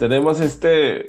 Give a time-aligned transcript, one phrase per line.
[0.00, 1.06] tenemos este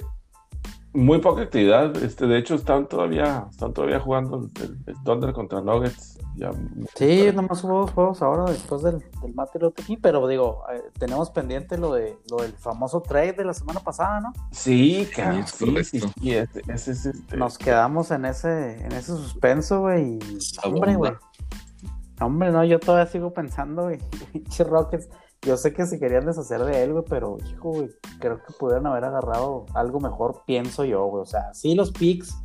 [0.92, 1.96] muy poca actividad.
[1.96, 6.18] Este, de hecho, están todavía, están todavía jugando el, el Thunder contra Nuggets.
[6.36, 6.50] Ya,
[6.94, 11.30] Sí, nomás hubo dos juegos ahora después del, del mate aquí, pero digo, eh, tenemos
[11.30, 14.32] pendiente lo de lo del famoso trade de la semana pasada, ¿no?
[14.50, 16.12] Sí, cabrón, sí, sí, correcto.
[16.20, 17.36] sí, ese, ese es este.
[17.38, 20.18] Nos quedamos en ese, en ese suspenso, güey.
[20.64, 21.12] Hombre, güey.
[22.20, 23.98] Hombre, no, yo todavía sigo pensando, güey.
[24.68, 25.08] Rockets.
[25.44, 28.86] Yo sé que se querían deshacer de él, güey, pero, hijo, güey, creo que pudieron
[28.86, 31.22] haber agarrado algo mejor, pienso yo, güey.
[31.22, 32.36] O sea, sí, los picks,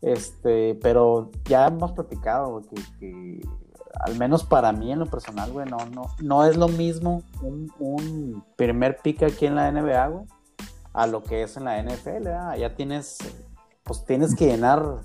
[0.00, 3.48] este, pero ya hemos platicado, güey, que, que
[4.00, 7.70] al menos para mí en lo personal, güey, no, no, no es lo mismo un,
[7.78, 10.24] un primer pick aquí en la NBA, güey,
[10.92, 12.56] a lo que es en la NFL, ¿verdad?
[12.56, 13.18] Ya tienes,
[13.84, 15.02] pues tienes que llenar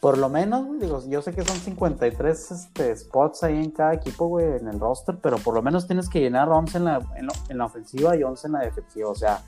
[0.00, 4.26] por lo menos, digo, yo sé que son 53 este, spots ahí en cada equipo,
[4.28, 7.26] güey, en el roster, pero por lo menos tienes que llenar 11 en la, en,
[7.26, 9.08] lo- en la ofensiva y 11 en la defensiva.
[9.08, 9.42] O sea,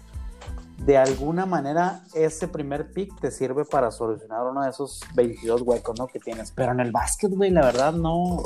[0.78, 5.98] de alguna manera ese primer pick te sirve para solucionar uno de esos 22 huecos,
[5.98, 6.06] ¿no?
[6.06, 6.50] Que tienes.
[6.53, 8.42] Pero en el básquet, güey, la verdad no.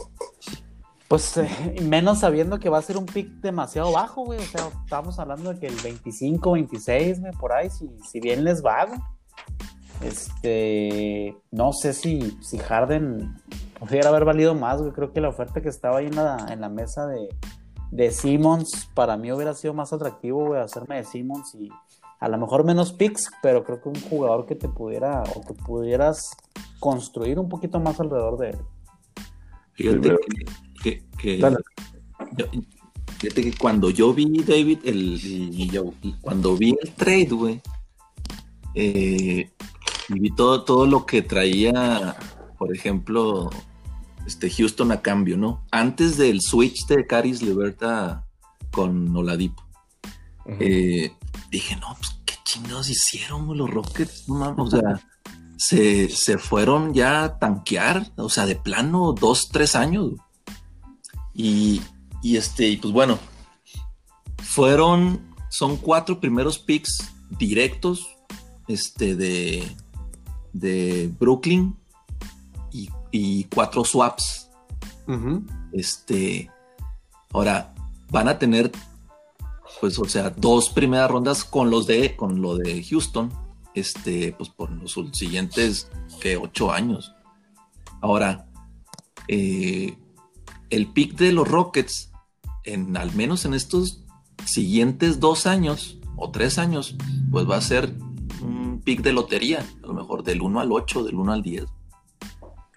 [1.09, 1.35] Pues
[1.83, 4.39] menos sabiendo que va a ser un pick demasiado bajo, güey.
[4.41, 8.45] O sea, estamos hablando de que el 25, 26, güey, por ahí, si, si bien
[8.45, 8.99] les va, güey.
[10.05, 13.35] Este, no sé si, si Harden
[13.79, 14.93] pudiera haber valido más, güey.
[14.93, 17.29] Creo que la oferta que estaba ahí en la, en la mesa de,
[17.91, 21.69] de Simmons, para mí hubiera sido más atractivo, güey, hacerme de Simmons y
[22.21, 25.55] a lo mejor menos picks, pero creo que un jugador que te pudiera o que
[25.55, 26.31] pudieras
[26.79, 28.59] construir un poquito más alrededor de él.
[29.75, 30.19] Fíjate que,
[30.83, 31.57] que- que- Dale.
[32.37, 32.47] yo-
[33.19, 37.61] fíjate que cuando yo vi David, el, y yo, y cuando vi el trade, güey,
[38.75, 39.51] eh,
[40.15, 42.17] y vi todo, todo lo que traía,
[42.59, 43.51] por ejemplo,
[44.27, 45.65] este Houston a cambio, ¿no?
[45.71, 48.25] Antes del switch de Caris Liberta
[48.71, 49.63] con Oladipo.
[50.47, 51.13] Eh,
[51.51, 55.01] dije, no, pues qué chingados hicieron los Rockets, no mames, o sea,
[55.57, 60.13] se, se fueron ya a tanquear, o sea, de plano, dos, tres años.
[61.35, 61.81] Y,
[62.23, 63.19] y este, y pues bueno,
[64.43, 68.17] fueron, son cuatro primeros picks directos,
[68.69, 69.65] este, de,
[70.53, 71.77] de Brooklyn
[72.71, 74.49] y, y cuatro swaps.
[75.73, 76.51] Este,
[77.33, 77.75] ahora
[78.11, 78.71] van a tener,
[79.81, 83.33] pues, o sea, dos primeras rondas con los de, con lo de Houston,
[83.75, 85.89] este, pues por los siguientes
[86.21, 87.15] que ocho años.
[88.01, 88.47] Ahora,
[89.29, 89.97] eh,
[90.71, 92.11] el pick de los Rockets,
[92.65, 94.05] en al menos en estos
[94.45, 96.97] siguientes dos años o tres años,
[97.31, 97.95] pues va a ser
[98.43, 101.65] un pick de lotería, a lo mejor del 1 al 8, del 1 al 10.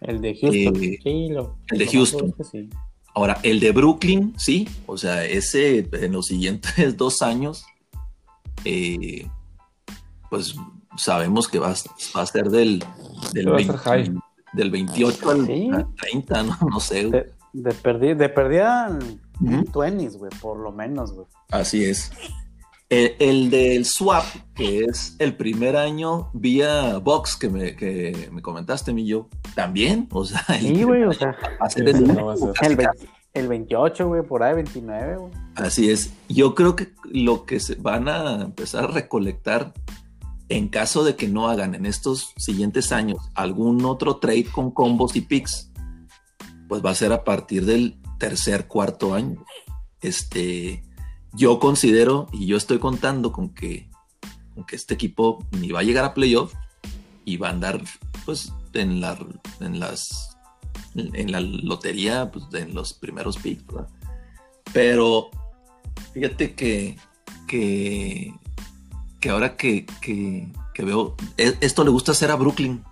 [0.01, 0.83] El de Houston.
[0.83, 2.19] Eh, sí, lo, el de Houston.
[2.19, 2.69] seguro es que sí.
[3.13, 7.65] Ahora, el de Brooklyn, sí, o sea, ese en los siguientes dos años,
[8.65, 9.27] eh,
[10.29, 10.55] pues
[10.97, 11.75] sabemos que va, a-
[12.17, 12.83] va a ser del,
[13.33, 14.19] del, Va a ser 20
[14.53, 15.69] del 28 al Sí.
[15.73, 17.09] al 30, no, no sé.
[17.09, 18.97] De, de, perdi- de perdida
[19.41, 19.55] Ujú.
[19.71, 21.27] 20s, güey, por lo menos, güey.
[21.51, 22.11] Así es.
[22.89, 28.41] El, el del swap, que es el primer año vía Box que me, que me
[28.43, 31.35] comentaste, mi yo, también, o sea, el Sí, güey, o sea,
[31.75, 32.31] el- no
[32.61, 35.31] el, 20 el 28, güey, por ahí, 29, güey.
[35.55, 36.13] Así es.
[36.29, 39.73] Yo creo que lo que se van a empezar a recolectar
[40.47, 45.15] en caso de que no hagan en estos siguientes años algún otro trade con combos
[45.15, 45.71] y picks,
[46.69, 49.43] pues va a ser a partir del tercer, cuarto año.
[50.01, 50.83] Este,
[51.35, 53.89] yo considero y yo estoy contando con que,
[54.53, 56.53] con que este equipo ni va a llegar a playoff
[57.25, 57.81] y va a andar
[58.25, 59.17] pues en, la,
[59.59, 60.35] en las
[60.95, 63.89] en la lotería pues, en los primeros picks, ¿verdad?
[64.73, 65.29] Pero
[66.13, 66.97] fíjate que,
[67.47, 68.33] que,
[69.19, 72.83] que ahora que, que, que veo, e- esto le gusta hacer a Brooklyn.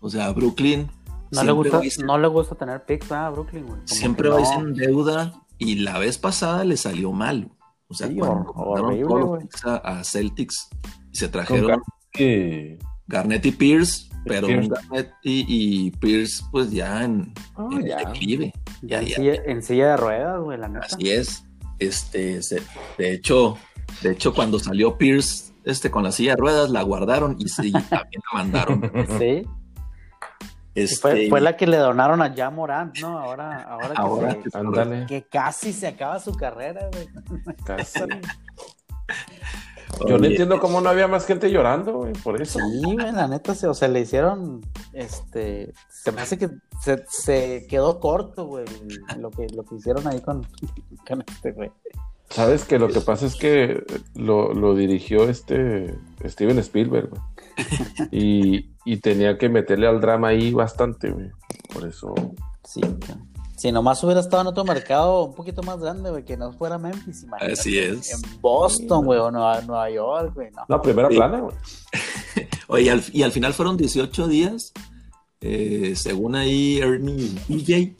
[0.00, 0.90] O sea, a Brooklyn
[1.30, 3.80] No le, gusta, a no le gusta tener picks, ¿verdad, Brooklyn, güey?
[3.84, 4.68] Siempre va a no.
[4.68, 7.50] en deuda y la vez pasada le salió mal.
[7.88, 10.68] O sea, Sí, cuando horrible, todos los picks a, a Celtics
[11.12, 11.80] y se trajeron
[12.18, 14.68] Y- Garnett y Pierce, pero Pierce.
[14.68, 15.44] Garnett y,
[15.86, 17.96] y Pierce pues ya en, Ah, en ya.
[17.98, 18.52] declive.
[18.82, 19.16] Ya en, ya.
[19.16, 20.86] silla, en silla de ruedas, güey, la neta.
[20.86, 21.44] Así es.
[21.78, 22.62] Este, se-
[22.98, 23.56] de hecho,
[24.02, 27.70] de hecho, cuando salió Pierce este, con la silla de ruedas, la guardaron y, sí,
[27.70, 28.90] también la mandaron.
[29.20, 29.42] Sí,
[30.76, 33.18] Este, fue, fue la que le donaron a Ja Morant, ¿no?
[33.18, 37.08] Ahora, ahora, que, Ahora se- Ándale, que casi se acaba su carrera, güey.
[37.64, 38.00] casi.
[40.06, 42.58] Yo no entiendo cómo no había más gente llorando, güey, por eso.
[42.58, 44.60] Sí, güey, la neta, se, o sea, le hicieron,
[44.92, 46.50] este, se me hace que
[46.82, 48.66] se, se quedó corto, güey,
[49.18, 50.46] lo que, lo que hicieron ahí con,
[51.08, 51.70] con este, güey.
[52.28, 53.84] Sabes que lo que pasa es que
[54.14, 55.96] lo, lo dirigió este
[56.26, 57.22] Steven Spielberg, güey.
[58.10, 61.30] Y, y tenía que meterle al drama ahí bastante, güey.
[61.72, 62.14] Por eso.
[62.64, 63.20] Sí, claro.
[63.56, 66.76] Si nomás hubiera estado en otro mercado un poquito más grande, güey, que no fuera
[66.76, 67.52] Memphis, imagínate.
[67.58, 68.12] Así es.
[68.12, 70.50] En Boston, güey, o Nueva, Nueva York, güey.
[70.50, 70.62] No.
[70.68, 71.16] La primera Sí.
[71.16, 71.56] plana, güey.
[72.68, 74.72] Oye, y al, y al final fueron 18 días,
[75.40, 77.14] eh, según ahí Ernie
[77.48, 77.96] y DJ.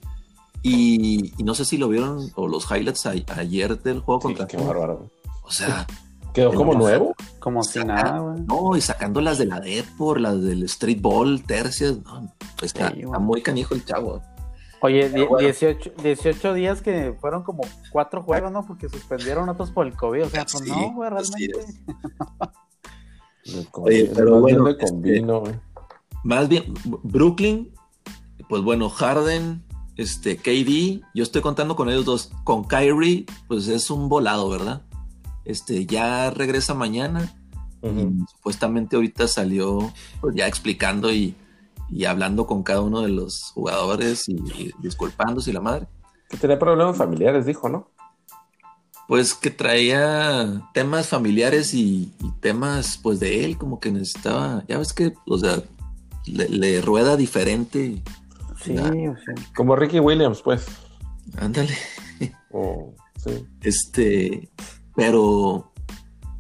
[0.62, 4.26] Y, y no sé si lo vieron o los highlights a- ayer del juego Sí,
[4.26, 4.96] contra qué bárbaro.
[4.98, 5.10] güey.
[5.44, 5.86] O sea,
[6.36, 7.14] Quedó como nuevo.
[7.38, 8.40] Como si nada, güey.
[8.42, 11.96] no, y sacando las de la Depor, las del Street Ball, tercias.
[12.04, 14.20] No, pues está, Sí, muy canijo el chavo.
[14.82, 15.38] Oye, bueno.
[15.38, 18.66] 18, 18 días que fueron como cuatro juegos, ¿no?
[18.66, 20.24] Porque suspendieron otros por el COVID.
[20.24, 21.52] O sea, pues Sí, no, güey, realmente.
[23.44, 25.54] Le Oye, convino, pero bueno, este- güey.
[26.22, 27.72] Más bien, Brooklyn,
[28.50, 29.64] pues bueno, Harden,
[29.96, 32.30] este, KD, yo estoy contando con ellos dos.
[32.44, 34.82] Con Kyrie, pues es un volado, ¿verdad?
[35.46, 37.34] Este, ya regresa mañana.
[37.82, 41.36] Y supuestamente ahorita salió pues, ya explicando y,
[41.88, 45.86] y hablando con cada uno de los jugadores y, y disculpándose y la madre.
[46.28, 47.88] Que tenía problemas familiares, dijo, ¿no?
[49.06, 54.92] Pues que traía temas familiares y, temas pues de él, como que necesitaba, ya ves
[54.92, 55.62] que, o sea,
[56.26, 58.02] le, le rueda diferente.
[58.60, 59.34] Sí, o sea.
[59.54, 60.66] Como Ricky Williams, pues.
[61.38, 61.76] Ándale.
[63.18, 63.44] Sí.
[63.62, 64.48] Este,
[64.96, 65.72] pero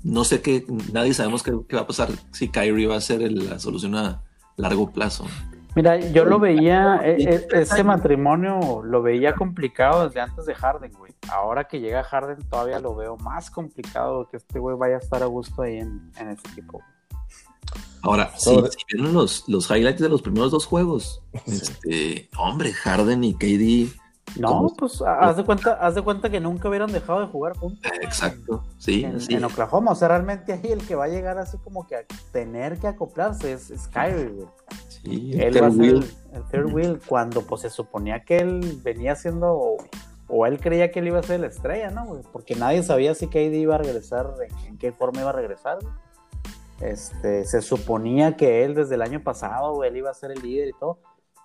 [0.02, 3.22] no sé qué, nadie sabemos qué, qué va a pasar si Kyrie va a ser
[3.22, 4.22] el- la solución a
[4.56, 5.26] largo plazo.
[5.74, 10.90] Mira, yo lo veía, e- e- ese matrimonio lo veía complicado desde antes de Harden,
[10.92, 11.12] güey.
[11.30, 15.22] Ahora que llega Harden todavía lo veo más complicado que este güey vaya a estar
[15.22, 16.80] a gusto ahí en, en ese equipo.
[18.00, 23.22] Ahora, Sobre- si vieron los, los highlights de los primeros dos juegos, este, hombre, Harden
[23.24, 23.92] y KD,
[24.38, 24.74] No, ¿Cómo?
[24.76, 27.90] pues haz de cuenta, haz de cuenta que nunca hubieran dejado de jugar juntos.
[28.02, 29.34] exacto, sí, En, sí.
[29.34, 32.00] en Oklahoma, o sea, realmente ahí el que va a llegar así como que a
[32.32, 34.48] tener que acoplarse es, es Kyrie, güey.
[34.88, 35.96] sí, Él Third va a ser wheel.
[36.32, 39.76] el, el third wheel cuando pues se suponía que él venía siendo o,
[40.28, 42.04] o él creía que él iba a ser la estrella, ¿no?
[42.06, 42.22] güey?
[42.32, 45.78] Porque nadie sabía si KD iba a regresar, en, en qué forma iba a regresar.
[45.80, 45.94] güey.
[46.80, 50.42] Este, se suponía que él desde el año pasado, güey, él iba a ser el
[50.42, 50.98] líder y todo.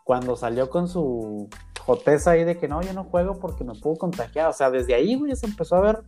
[0.03, 1.47] Cuando salió con su
[1.85, 4.49] joteza ahí de que no, yo no juego porque me puedo contagiar.
[4.49, 6.03] O sea, desde ahí, güey, se empezó a ver,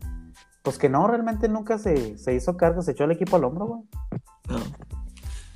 [0.63, 3.65] pues que no, realmente nunca se, se hizo cargo, se echó el equipo al hombro,
[3.67, 3.81] güey.
[4.47, 4.59] No,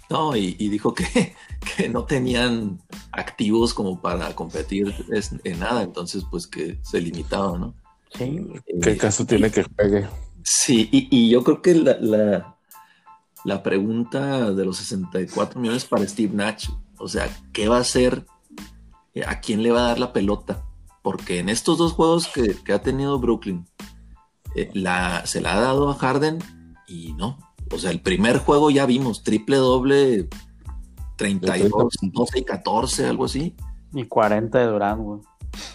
[0.09, 1.35] No, y, y dijo que,
[1.77, 2.79] que no tenían
[3.11, 4.93] activos como para competir
[5.43, 7.75] en nada, entonces pues que se limitaba, ¿no?
[8.13, 8.47] Sí.
[8.81, 10.07] ¿Qué Eh, caso tiene que juegue?
[10.43, 12.57] Sí, y, y yo creo que la, la,
[13.43, 18.25] la pregunta de los 64 millones para Steve Nash, o sea, ¿qué va a hacer?
[19.17, 20.63] Eh, ¿A quién le va a dar la pelota?
[21.01, 23.65] Porque en estos dos juegos que, que ha tenido Brooklyn,
[24.55, 26.37] eh, la, se la ha dado a Harden
[26.87, 27.37] y no.
[27.71, 30.29] O sea, el primer juego ya vimos, triple doble,
[31.15, 33.55] 32, 12 y 14, algo así.
[33.93, 35.21] Y 40 de Durán, güey.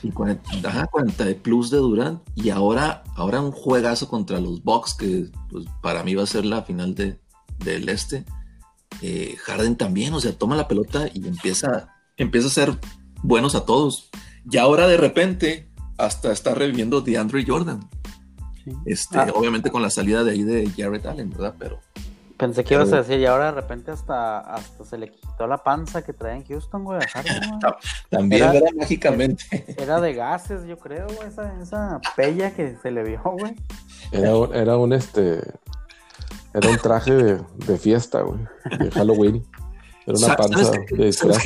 [0.04, 2.22] Y 40, ajá, 40 de plus de Durant.
[2.36, 6.44] Y ahora, ahora un juegazo contra los Bucks, que pues, para mí va a ser
[6.44, 7.18] la final de,
[7.58, 8.24] del este.
[9.00, 12.78] Eh, Harden también, o sea, toma la pelota y empieza, empieza a ser
[13.22, 14.10] buenos a todos.
[14.50, 17.80] Y ahora de repente hasta está reviviendo de Andre Jordan.
[18.64, 18.72] Sí.
[18.86, 19.26] Este, Ah.
[19.34, 21.54] Obviamente con la salida de ahí de Jared Allen, ¿verdad?
[21.58, 21.80] Pero
[22.38, 25.46] Pensé que ibas a Pero- decir, y ahora de repente hasta, hasta se le quitó
[25.46, 26.98] la panza que traía en Houston, güey,
[28.10, 28.68] también, Era- ¿verdad?
[28.76, 29.64] Mágicamente.
[29.78, 33.54] Era de gases, yo creo, güey, esa, esa pella que se le vio, güey.
[34.10, 35.40] Era un, era un este.
[36.52, 38.40] Era un traje de, de fiesta, güey.
[38.78, 39.46] De Halloween.
[40.06, 41.38] Era una panza de disfraz.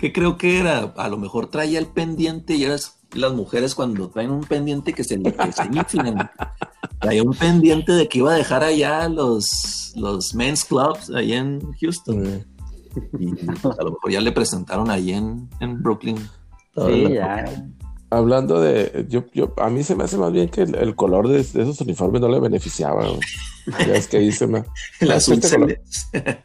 [0.00, 0.92] ¿Qué creo que era?
[0.96, 5.04] A lo mejor traía el pendiente y eras las mujeres cuando traen un pendiente que
[5.04, 6.30] se, le- que se inflan.
[7.00, 11.60] Traía un pendiente de que iba a dejar allá los, los men's clubs ahí en
[11.80, 12.44] Houston.
[13.18, 16.18] Y pues, a lo mejor ya le presentaron ahí en, en Brooklyn.
[16.76, 17.44] Sí, ya.
[18.10, 19.06] Hablando de.
[19.08, 21.62] Yo, yo, a mí se me hace más bien que el, el color de, de
[21.62, 23.06] esos uniformes no le beneficiaba.
[23.86, 24.64] Ya es que ahí se me.
[25.00, 25.68] El azul Este color,
[26.12, 26.42] celeste.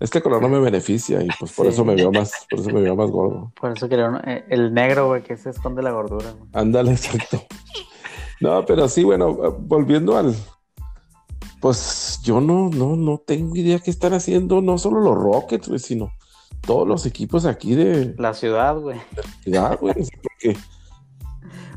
[0.00, 1.72] Este color no me beneficia y pues por Sí.
[1.72, 3.52] eso me veo más, por eso me veo más gordo.
[3.60, 6.48] Por eso quería uno- eh, el negro, güey, que se esconde la gordura, güey.
[6.52, 7.42] Ándale, exacto.
[8.40, 10.34] No, pero sí, bueno, volviendo al.
[11.60, 15.80] Pues yo no, no, no tengo idea qué están haciendo, no solo los Rockets, güey,
[15.80, 16.12] sino
[16.60, 19.00] todos los equipos aquí de La ciudad, güey.
[19.42, 19.94] ciudad, güey.
[20.22, 20.56] Porque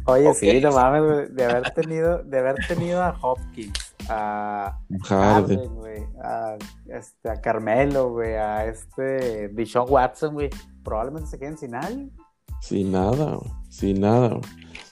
[0.06, 5.58] Oye, sí, no mames, güey, de haber tenido, de haber tenido a Hopkins, a Harden,
[5.60, 10.50] Harden, güey, a, este, a Carmelo, güey, a este Deshaun Watson, güey,
[10.84, 12.10] probablemente se queden sin nadie.
[12.62, 14.30] sin nada, güey, sin nada.
[14.30, 14.42] güey.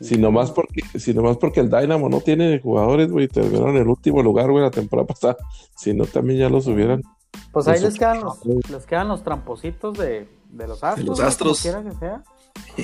[0.01, 3.87] Si nomás porque, si nomás porque el Dynamo no tiene jugadores, güey, terminaron en el
[3.89, 5.37] último lugar, güey, la temporada pasada.
[5.75, 7.01] Si no, también ya los hubieran.
[7.51, 11.07] Pues ahí les quedan los, les quedan los trampositos de, de los astros.
[11.07, 11.61] los astros.
[11.61, 12.23] Como quiera que sea.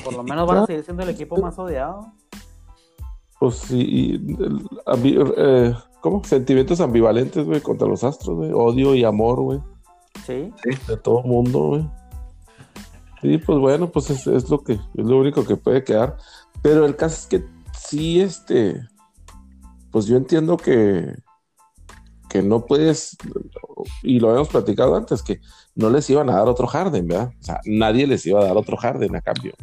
[0.04, 2.12] Por lo menos van a seguir siendo el equipo más odiado.
[3.40, 4.18] Pues sí, y,
[4.86, 5.74] ambi- eh,
[6.06, 6.24] ¿cómo?
[6.24, 8.52] Sentimientos ambivalentes, güey, contra los astros, güey.
[8.54, 9.60] Odio y amor, güey,
[10.24, 10.54] Sí.
[10.88, 11.90] de todo el mundo, güey.
[13.24, 16.16] Sí, pues bueno, pues es, es lo que, es lo único que puede quedar.
[16.62, 17.44] Pero el caso es que
[17.76, 18.80] sí, este,
[19.90, 21.12] pues yo entiendo que,
[22.30, 23.18] que no puedes,
[24.04, 25.42] y lo habíamos platicado antes, que
[25.74, 27.32] no les iban a dar otro Harden, ¿verdad?
[27.42, 29.54] O sea, nadie les iba a dar otro Harden a cambio.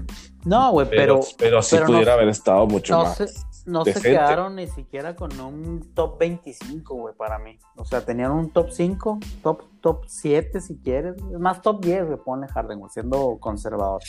[0.45, 3.17] No, güey, Pero, pero, pero, sí pero no- pudiera haber estado mucho no más.
[3.17, 3.27] se,
[3.67, 7.59] no se quedaron ni siquiera con un top 25, güey, para mí.
[7.77, 11.17] O sea, tenían un top 5, top, top 7 si quieres.
[11.17, 14.03] Es más, top 10, güey, ponle Harden, güey, siendo conservador.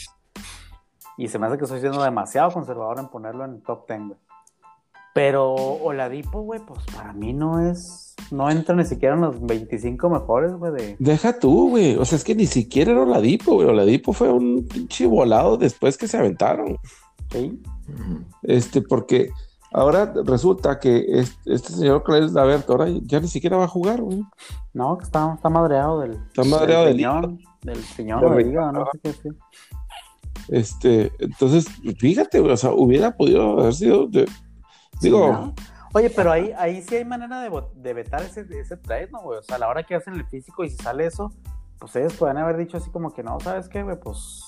[1.16, 4.00] Y se me hace que estoy siendo demasiado conservador en ponerlo en el top 10,
[4.08, 4.18] güey.
[5.14, 8.16] Pero Oladipo, güey, pues para mí no es.
[8.32, 10.96] No entra ni siquiera en los 25 mejores, güey, de.
[10.98, 11.96] Deja tú, güey.
[11.96, 13.68] O sea, es que ni siquiera era Oladipo, güey.
[13.68, 16.76] Oladipo fue un pinche volado después que se aventaron.
[17.30, 17.62] ¿sí?
[18.42, 19.30] Este, porque
[19.72, 24.00] ahora resulta que este, este señor Claes Lavert ahora ya ni siquiera va a jugar,
[24.00, 24.22] güey.
[24.72, 26.12] No, que está, está madreado del.
[26.12, 29.36] Está madreado del riñón, Del riñón Del no sé qué decir.
[30.48, 31.66] Este, entonces,
[31.98, 34.28] fíjate, güey, o sea, hubiera podido haber sido, de-
[35.00, 35.54] digo, ¿no?
[35.94, 39.38] Oye, pero ahí, ahí sí hay manera de vetar ese, ese trade, ¿no, güey?
[39.38, 41.32] O sea, a la hora que hacen el físico y si sale eso,
[41.78, 43.96] pues ellos pueden haber dicho así como que no, ¿sabes qué, güey?
[44.00, 44.42] Pues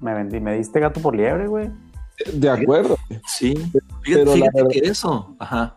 [0.00, 1.70] me vendí, me diste gato por liebre, güey.
[2.32, 2.96] De acuerdo,
[3.26, 5.74] Sí, fíjate, Pero la fíjate verdad- que eso, ajá.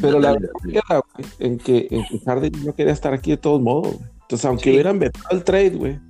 [0.00, 0.72] Pero la verdad dale.
[0.72, 4.10] queda, güey, en que, en que Harden no quería estar aquí de todos modos, güey.
[4.22, 4.70] Entonces, aunque Sí.
[4.70, 6.00] hubieran vetado el trade, güey,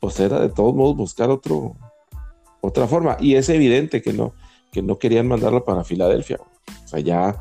[0.00, 1.76] pues era de todos modos buscar otro,
[2.62, 3.16] otra forma.
[3.20, 4.32] Y es evidente que no,
[4.72, 6.50] que no querían mandarlo para Filadelfia, güey.
[6.84, 7.38] O sea, ya,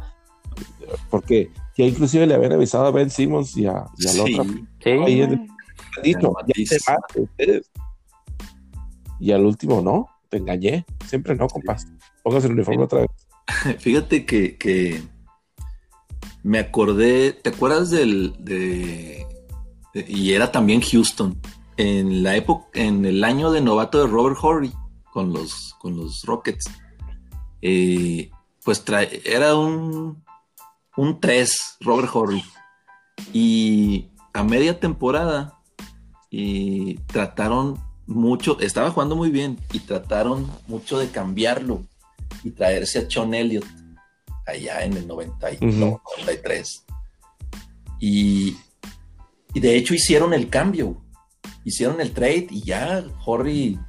[1.10, 4.40] porque ya inclusive le habían avisado a Ben Simmons y a, y a la Sí,
[4.40, 4.44] otra
[4.84, 4.92] Sí,
[6.04, 7.72] dicho, ya ustedes.
[9.20, 10.86] Y al último, no, te engañé.
[11.08, 11.88] Siempre no, compas.
[12.24, 13.10] Póngase el uniforme otra vez.
[13.80, 15.04] Fíjate que, que
[16.44, 19.25] me acordé, ¿te acuerdas del de,
[19.94, 21.40] de- y era también Houston
[21.78, 24.72] en la época, en el año de novato de Robert Horry
[25.12, 26.66] con los con los Rockets,
[27.62, 28.32] eh,
[28.63, 30.24] pues trae- era un
[30.98, 32.44] un 3 Robert Horry
[33.34, 35.60] y a media temporada
[36.30, 41.81] y trataron mucho, estaba jugando muy bien y trataron mucho de cambiarlo
[42.43, 43.65] y traerse a Sean Elliott
[44.45, 45.65] allá en el 90 y- Ujú.
[45.67, 46.83] no, 93.
[48.00, 48.57] Y,
[49.53, 51.01] y de hecho hicieron el cambio,
[51.63, 53.79] hicieron el trade y ya Horry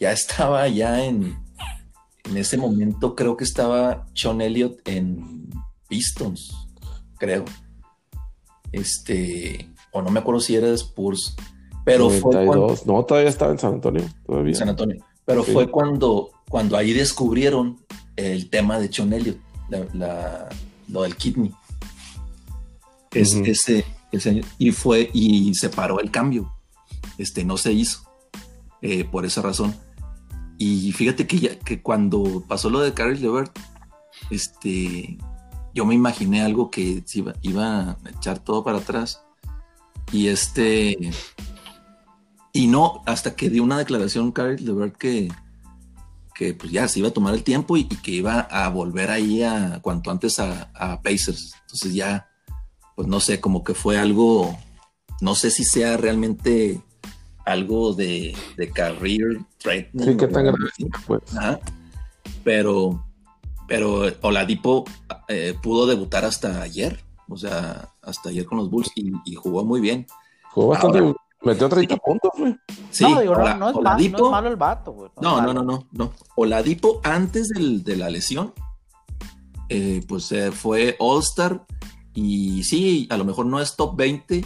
[0.00, 1.38] ya estaba ya en,
[2.24, 5.48] en ese momento, creo que estaba Sean Elliott en
[5.88, 6.50] Pistons,
[7.18, 7.44] creo.
[8.72, 11.34] Este, o no me acuerdo si era Spurs,
[11.84, 12.86] pero fue cuando, 92.
[12.86, 14.04] No, todavía estaba en San Antonio.
[14.26, 14.54] Todavía.
[14.54, 15.04] San Antonio.
[15.24, 15.52] Pero Sí.
[15.52, 17.78] fue cuando, cuando ahí descubrieron
[18.16, 18.90] el tema de
[19.68, 20.48] la- la-
[20.88, 21.52] lo del kidney.
[23.12, 23.44] Es, Ujú.
[23.46, 26.52] ese, ese- y fue, y se paró el cambio.
[27.18, 28.00] Este, no se hizo.
[28.84, 29.76] eh, por esa razón.
[30.58, 33.56] Y fíjate que, ya, que cuando pasó lo de Caris Levert,
[34.28, 35.18] este,
[35.72, 39.22] yo me imaginé algo que iba, iba a echar todo para atrás.
[40.10, 40.98] Y este,
[42.52, 45.30] y no, hasta que dio una declaración Caris Levert que,
[46.34, 49.10] que pues ya se iba a tomar el tiempo y, y que iba a volver
[49.10, 51.54] ahí a cuanto antes a, a Pacers.
[51.62, 52.28] Entonces ya,
[52.94, 54.56] pues no sé, como que fue algo,
[55.20, 56.80] no sé si sea realmente
[57.44, 60.08] algo de, de career threatening.
[60.10, 60.58] Sí, qué tan grave.
[61.06, 61.20] Pues.
[61.36, 61.58] Ajá.
[62.44, 63.04] Pero,
[63.66, 64.84] pero Oladipo
[65.28, 69.64] eh, pudo debutar hasta ayer, o sea, hasta ayer con los Bulls y, y jugó
[69.64, 70.06] muy bien.
[70.50, 70.98] Jugó bastante.
[70.98, 72.56] Ahora- metió 30 puntos, güey.
[72.90, 75.10] Sí, no, digo, no, Ola- no es, ma- Oladipo- no es malo el vato, güey.
[75.20, 75.54] no, no, malo.
[75.54, 76.12] no, no, no.
[76.36, 78.52] Oladipo antes del- de la lesión,
[79.68, 81.64] eh, pues eh, fue All-Star
[82.14, 84.44] y sí, a lo mejor no es top 20,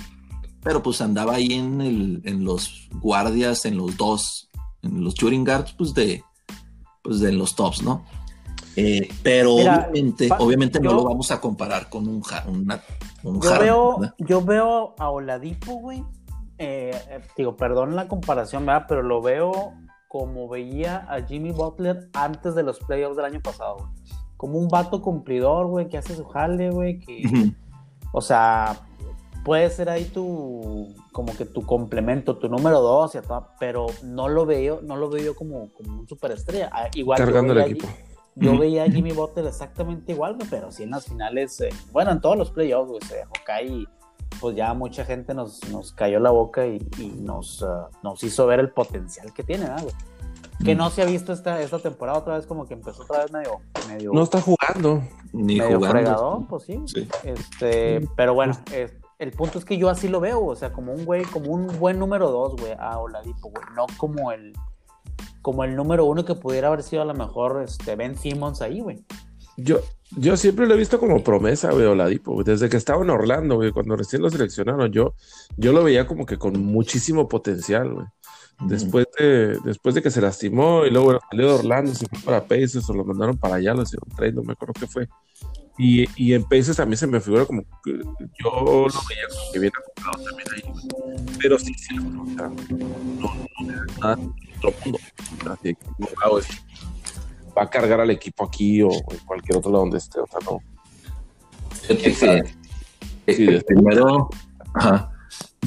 [0.62, 4.49] pero pues andaba ahí en, el, en los guardias, en los dos,
[4.83, 6.23] en los shooting guards, pues de,
[7.03, 8.05] pues de los tops, ¿no?
[8.76, 12.83] Eh, pero Mira, obviamente, obviamente no lo vamos a comparar con un, una-
[13.25, 14.15] un Yo Harden, veo, ¿verdad?
[14.19, 16.05] yo veo a Oladipo, güey.
[16.59, 18.87] Eh, eh, digo, perdón la comparación, ¿verdad?
[18.89, 19.73] Pero lo veo
[20.09, 23.89] como veía a Jimmy Butler antes de los playoffs del año pasado, güey.
[24.37, 27.23] Como un vato cumplidor, güey, que hace su jale, güey, que,
[28.13, 28.77] o sea,
[29.45, 33.87] puede ser ahí tu, como que tu complemento, tu número dos, y a toda- pero
[34.03, 36.69] no lo veo, no lo veo yo como, como un superestrella.
[36.73, 37.89] Ah, Igual yo Cargando el equipo.
[38.39, 42.21] Yo veía a Jimmy Butler exactamente igual, pero sí en las finales, eh, bueno, en
[42.21, 43.89] todos los playoffs, güey, se dejó caer y
[44.40, 46.80] pues ya mucha gente nos, nos cayó la boca y,
[47.18, 49.95] nos, uh, nos hizo ver el potencial que tiene, ¿no, güey?
[50.64, 53.33] Que no se ha visto esta, esta temporada otra vez, como que empezó otra vez
[53.33, 53.61] medio.
[53.88, 55.02] medio no está jugando.
[55.33, 55.90] Ni medio jugando.
[55.90, 56.83] fregadón, pues sí.
[57.25, 58.56] Este, pero bueno,
[59.18, 61.78] el punto es que yo así lo veo, o sea, como un güey, como un
[61.78, 63.64] buen número dos, güey, a Oladipo, güey.
[63.75, 64.54] No como el,
[65.42, 68.80] como el número uno que pudiera haber sido a lo mejor este, Ben Simmons ahí,
[68.80, 69.04] güey.
[69.57, 69.81] Yo,
[70.17, 72.45] yo siempre lo he visto como promesa, güey, Oladipo, güey.
[72.45, 75.15] Desde que estaba en Orlando, güey, cuando recién lo seleccionaron, yo,
[75.57, 78.07] yo lo veía como que con muchísimo potencial, güey.
[78.61, 82.43] Después de, después de que se lastimó y luego salió de Orlando, se fue para
[82.43, 85.09] Pacers o lo mandaron para allá, lo hicieron trade, no me acuerdo qué fue.
[85.79, 87.99] Y, y en Pacers también se me figura como que
[88.43, 90.63] yo lo veía como que viene acomodado también ahí.
[91.39, 92.57] Pero sí, sí, no, no,
[97.57, 100.41] va a cargar al equipo aquí o en cualquier otro lado donde esté, o sea,
[100.45, 100.61] no.
[103.27, 103.43] Sí.
[103.49, 104.29] El primero
[104.75, 105.11] ajá,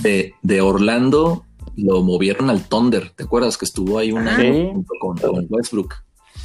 [0.01, 3.57] de, de Orlando lo movieron al Thunder, ¿te acuerdas?
[3.57, 4.69] Que estuvo ahí un año Sí.
[4.73, 5.93] junto con, con Westbrook.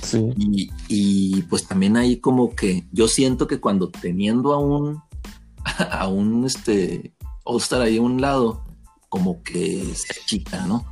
[0.03, 0.31] Sí.
[0.37, 5.01] Y, y, pues también ahí como que yo siento que cuando teniendo a un
[5.91, 8.65] a un este All-Star ahí a un lado,
[9.09, 10.85] como que se chica, ¿no?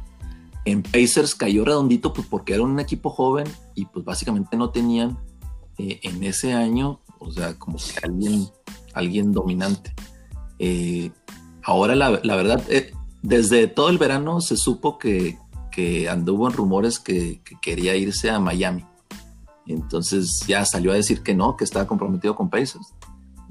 [0.65, 5.19] En Pacers cayó redondito pues porque era un equipo joven y pues básicamente no tenían
[5.79, 8.49] eh, en ese año, o sea, como que
[8.95, 9.93] alguien, dominante.
[10.59, 11.11] Eh,
[11.65, 12.93] ahora la, verdad, eh,
[13.23, 15.39] desde todo el verano se supo que,
[15.73, 18.85] que anduvo en rumores que, que quería irse a Miami.
[19.67, 22.95] Entonces ya salió a decir que no, que estaba comprometido con Pacers.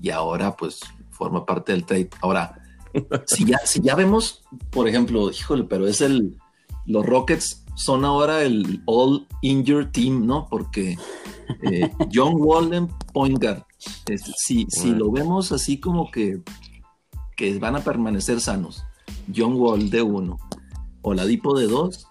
[0.01, 2.09] Y ahora pues forma parte del trade.
[2.21, 2.59] Ahora,
[3.25, 6.37] si ya, si ya vemos, por ejemplo, híjole, pero es el,
[6.85, 10.47] los Rockets son ahora el All Injured Team, ¿no?
[10.49, 10.97] Porque
[11.63, 13.63] eh, John Walden, point guard,
[14.07, 16.41] es- si, si lo vemos así como que,
[17.37, 18.83] que van a permanecer sanos,
[19.33, 20.37] John Wall de uno,
[21.01, 22.07] Oladipo de dos,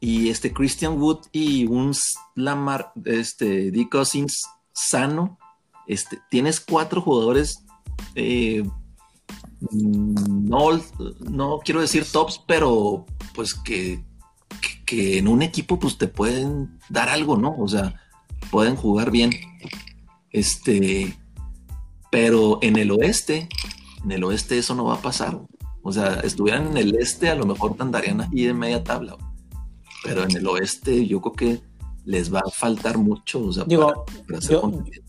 [0.00, 1.92] y este Christian Wood y un
[2.36, 3.88] Lamar, este D.
[3.90, 5.38] Cousins sano,
[5.88, 7.64] este, tienes cuatro jugadores,
[8.14, 8.62] eh,
[9.60, 10.80] no,
[11.20, 14.04] no quiero decir tops, pero pues que,
[14.86, 17.56] que, en un equipo pues te pueden dar algo, ¿no?
[17.58, 18.00] O sea,
[18.50, 19.30] pueden jugar bien.
[20.30, 21.16] Este,
[22.10, 23.48] pero en el oeste,
[24.04, 25.40] en el oeste eso no va a pasar.
[25.82, 29.16] O sea, estuvieran en el este, a lo mejor andarían ahí de media tabla.
[30.04, 31.62] Pero en el oeste yo creo que
[32.08, 33.44] les va a faltar mucho.
[33.44, 34.60] O sea, Digo, para, para ser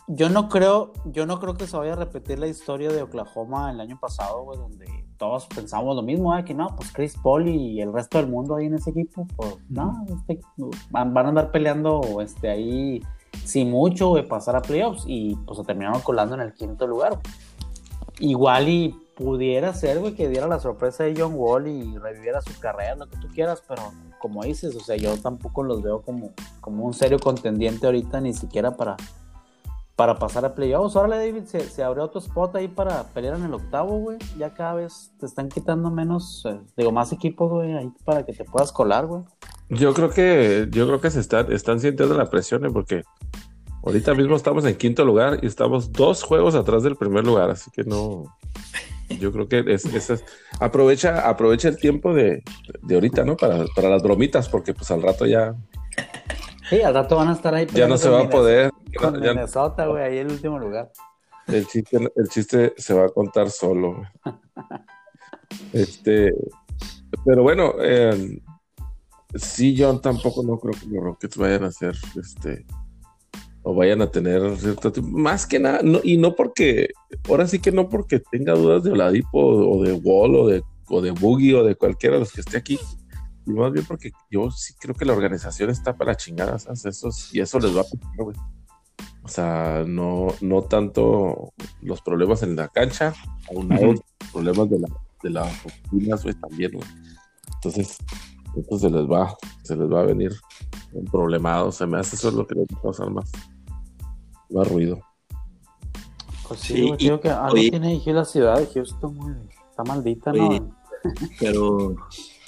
[0.09, 3.71] yo, no creo, yo no creo que se vaya a repetir la historia de Oklahoma
[3.71, 4.85] el año pasado, güey, donde
[5.17, 6.43] todos pensamos lo mismo, ¿eh?
[6.43, 9.55] que no, pues Chris Paul y el resto del mundo ahí en ese equipo, pues
[9.69, 10.41] no, este,
[10.89, 13.01] van, van a andar peleando este, ahí
[13.45, 17.13] sin mucho, güey, pasar a playoffs y pues se terminaron colando en el quinto lugar.
[17.13, 18.31] güey.
[18.31, 22.59] Igual y pudiera ser, güey, que diera la sorpresa de John Wall y reviviera su
[22.59, 23.83] carrera, lo que tú quieras, pero
[24.19, 28.33] como dices, o sea, yo tampoco los veo como, como un serio contendiente ahorita, ni
[28.33, 28.97] siquiera para,
[29.95, 30.95] para pasar a playoffs.
[30.95, 34.17] Órale, David, se, se abrió otro spot ahí para pelear en el octavo, güey.
[34.37, 38.33] Ya cada vez te están quitando menos, eh, digo, más equipos, güey, ahí para que
[38.33, 39.23] te puedas colar, güey.
[39.69, 42.69] Yo creo que, yo creo que se están, están sintiendo la presión, ¿eh?
[42.71, 43.03] porque
[43.83, 47.69] ahorita mismo estamos en quinto lugar y estamos dos juegos atrás del primer lugar, así
[47.71, 48.23] que no.
[49.19, 50.23] Yo creo que es, es- es-
[50.59, 52.43] aprovecha, aprovecha el tiempo de,
[52.83, 53.35] de ahorita, ¿no?
[53.37, 55.55] Para, para las bromitas, porque pues al rato ya,
[56.69, 57.65] Sí, al rato van a estar ahí.
[57.73, 58.69] ya no se va a poder.
[58.97, 60.91] Con ya- Minnesota, güey, ahí el último lugar.
[61.47, 64.03] el, chiste, el chiste se va a contar solo.
[65.73, 66.33] Este,
[67.25, 68.39] pero bueno, eh,
[69.35, 72.65] sí, yo tampoco no creo que los Rockets vayan a ser, este,
[73.63, 74.41] o vayan a tener
[75.03, 76.89] más que nada, no- y no porque,
[77.27, 81.01] ahora sí que no porque tenga dudas de Oladipo o de Wall o de, o
[81.01, 82.79] de Boogie o de cualquiera de los que esté aquí,
[83.45, 86.67] y más bien porque yo sí creo que la organización está para chingadas.
[86.85, 87.85] Esos- y eso les va a
[88.23, 88.35] güey.
[89.23, 93.13] O sea, no, no tanto los problemas en la cancha,
[93.53, 93.91] aunados Ujú.
[94.21, 94.87] los problemas de, la,
[95.23, 96.87] de las oficinas, güey, también, güey.
[97.55, 97.97] Entonces,
[98.55, 100.31] esto se les va, se les va a venir
[101.11, 101.71] problemado.
[101.71, 103.31] Se me hace eso es lo que les va a causar más,
[104.49, 104.99] más ruido.
[106.47, 109.35] Pues sí, Sí, digo que algo oye- tiene la ciudad de Houston, güey.
[109.69, 110.75] Está maldita, Oye, ¿no?
[111.39, 111.95] Pero,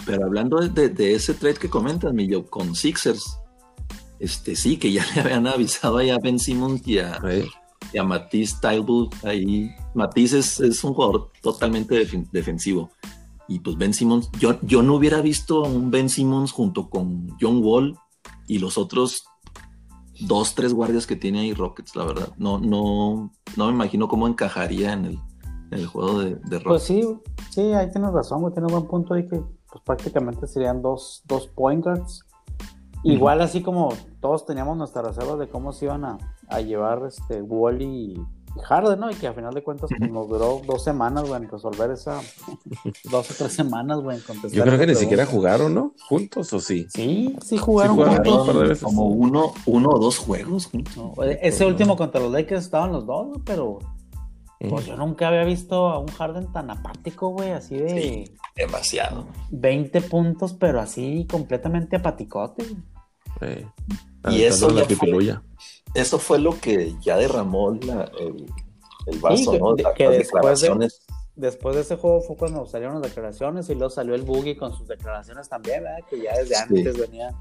[0.05, 3.37] pero hablando de, de- de ese trade que comentas, mi yo, con Sixers,
[4.19, 7.45] este sí, que ya le habían avisado ahí a Ben Simmons y a, ¿eh?
[7.93, 9.71] y a Matisse Thybulle ahí.
[9.93, 12.89] Matisse es, es un jugador totalmente defen- defensivo.
[13.47, 17.27] Y pues Ben Simmons, yo, yo no hubiera visto a un Ben Simmons junto con
[17.39, 17.97] John Wall
[18.51, 19.23] y los otros
[20.27, 22.33] dos, tres guardias que tiene ahí Rockets, la verdad.
[22.37, 25.19] No, no, no me imagino cómo encajaría en el,
[25.71, 26.65] en el juego de, de Rockets.
[26.65, 27.01] Pues sí,
[27.49, 31.47] sí, ahí tienes razón, güey, tienes buen punto ahí que pues prácticamente serían dos, dos
[31.47, 32.25] point guards.
[33.03, 36.17] Igual así como todos teníamos nuestra reserva de cómo se iban a,
[36.49, 38.25] a llevar este Wally y
[38.63, 39.09] Harden, ¿no?
[39.11, 42.21] Y que a final de cuentas pues, nos duró dos semanas, güey, en resolver esa
[43.11, 44.51] dos o tres semanas, güey, en contestar.
[44.51, 45.93] Yo creo que ni siquiera jugaron, ¿no?
[46.07, 46.87] Juntos o sí.
[46.89, 48.39] Sí, sí jugaron Sí jugaron, juntos.
[48.41, 48.83] un par de veces.
[48.83, 50.95] Como uno, uno o dos juegos juntos.
[50.97, 53.79] No, ese último contra los Lakers estaban los dos, pero
[54.69, 58.31] pues yo nunca había visto a un Harden tan apático, güey, así de Sí.
[58.55, 59.25] Demasiado.
[59.49, 62.65] 20 puntos, pero así completamente apaticote.
[63.41, 63.65] Eh,
[64.29, 65.39] Y eso la ya fue-.
[65.93, 68.45] Eso fue lo que ya derramó la- el,
[69.07, 69.73] el vaso, Sí, ¿no?
[69.75, 71.05] de- La- que las después de- declaraciones.
[71.35, 74.73] Después de ese juego fue cuando salieron las declaraciones y luego salió el Boogie con
[74.73, 75.99] sus declaraciones también, ¿verdad?
[76.09, 76.61] Que ya desde Sí.
[76.61, 77.33] antes venía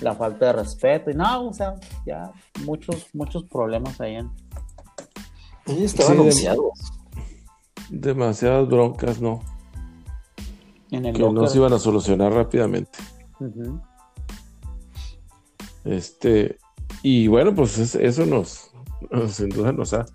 [0.00, 1.74] la falta de respeto y no, o sea,
[2.06, 2.30] ya
[2.64, 4.30] muchos, muchos problemas ahí en...
[5.66, 6.78] Estaban Sí, anunciados.
[7.90, 9.40] Demasiadas broncas, ¿no?
[10.90, 12.98] En el Que no se iban a solucionar rápidamente.
[15.84, 16.58] Este,
[17.02, 18.70] y bueno, pues es- eso nos,
[19.10, 20.06] nos- sin duda nos ha,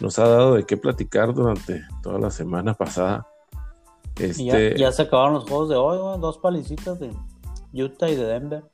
[0.00, 3.26] nos ha dado de qué platicar durante toda la semana pasada.
[4.16, 7.10] Ya, Este, ya se acabaron los juegos de hoy, güey, dos palicitas de
[7.72, 8.64] Utah y de Denver.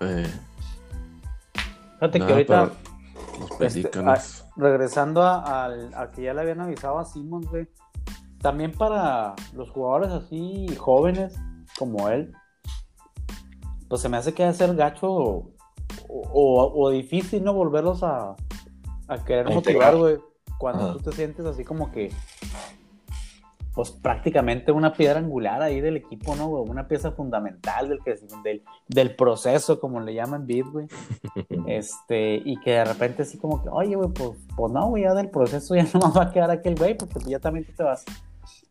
[0.00, 0.26] eh,
[1.94, 2.70] Fíjate nada que ahorita,
[3.60, 4.44] este, pelícanos.
[4.56, 7.68] regresando a, al- a que ya le habían avisado a Simmons, güey,
[8.40, 11.34] también para los jugadores así jóvenes
[11.78, 12.32] como él,
[13.88, 15.50] pues se me hace que va a ser gacho
[16.08, 17.52] o, o- difícil, ¿no?
[17.54, 18.34] Volverlos a,
[19.08, 20.18] a querer A motivar, güey,
[20.58, 20.92] cuando Ajá.
[20.94, 22.10] tú te sientes así como que,
[23.74, 26.48] pues prácticamente una piedra angular ahí del equipo, ¿no?
[26.48, 26.64] güey?
[26.68, 28.00] Una pieza fundamental del,
[28.42, 30.86] del, del proceso, como le llaman Beat, güey.
[31.66, 35.14] Este, y que de repente así como que, oye, güey, pues, pues no, güey, ya
[35.14, 38.04] del proceso ya no va a quedar aquel güey, porque ya también tú te vas.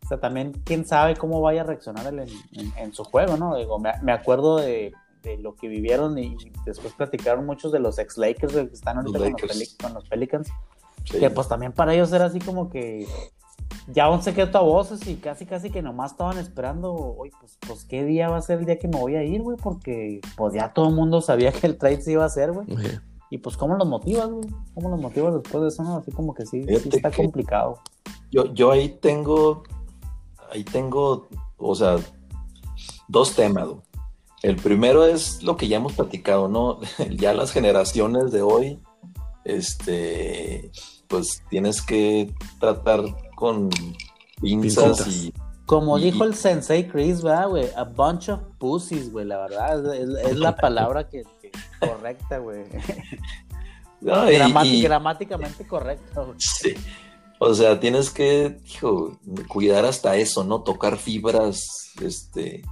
[0.03, 2.29] O sea, también quién sabe cómo vaya a reaccionar él en,
[2.60, 3.55] en- en su juego, ¿no?
[3.55, 4.91] Digo, me, me acuerdo de,
[5.23, 9.19] de lo que vivieron y, después platicaron muchos de los ex Lakers que están ahorita
[9.19, 10.49] Los con los, con los Pelicans,
[11.05, 11.17] Sí.
[11.19, 13.08] que pues también para ellos era así como que
[13.88, 17.86] ya un secreto a voces y casi casi que nomás estaban esperando, oye, pues, pues
[17.86, 20.53] qué día va a ser el día que me voy a ir, güey, porque pues
[20.53, 22.67] ya todo el mundo sabía que el trade se iba a hacer, güey.
[22.71, 22.99] Eh,
[23.32, 24.47] Y pues, ¿cómo los motivas, güey?
[24.73, 25.84] ¿Cómo los motivas después de eso?
[25.84, 25.97] No?
[25.97, 27.79] Así como que sí, sí está que- complicado.
[28.32, 29.63] Yo, yo ahí tengo,
[30.51, 31.27] ahí tengo,
[31.58, 31.97] o sea,
[33.08, 33.67] dos temas.
[33.67, 33.79] güey.
[34.41, 36.80] El primero es lo que ya hemos platicado, ¿no?
[37.10, 38.80] Ya las generaciones de hoy,
[39.43, 40.71] este,
[41.08, 43.02] pues tienes que tratar
[43.36, 43.69] con
[44.41, 45.34] pinzas y
[45.65, 47.67] Como Y- dijo el sensei Chris, ¿verdad, güey?
[47.75, 49.93] A bunch of pussies, güey, la verdad.
[49.95, 52.63] Es, es- es la palabra que, que- correcta, güey.
[54.02, 56.36] no, Gramati- Gramáticamente correcta, güey.
[56.39, 56.73] Sí.
[57.41, 60.62] O sea, tienes que, hijo, cuidar hasta eso, ¿no?
[60.62, 62.63] Tocar fibras, este...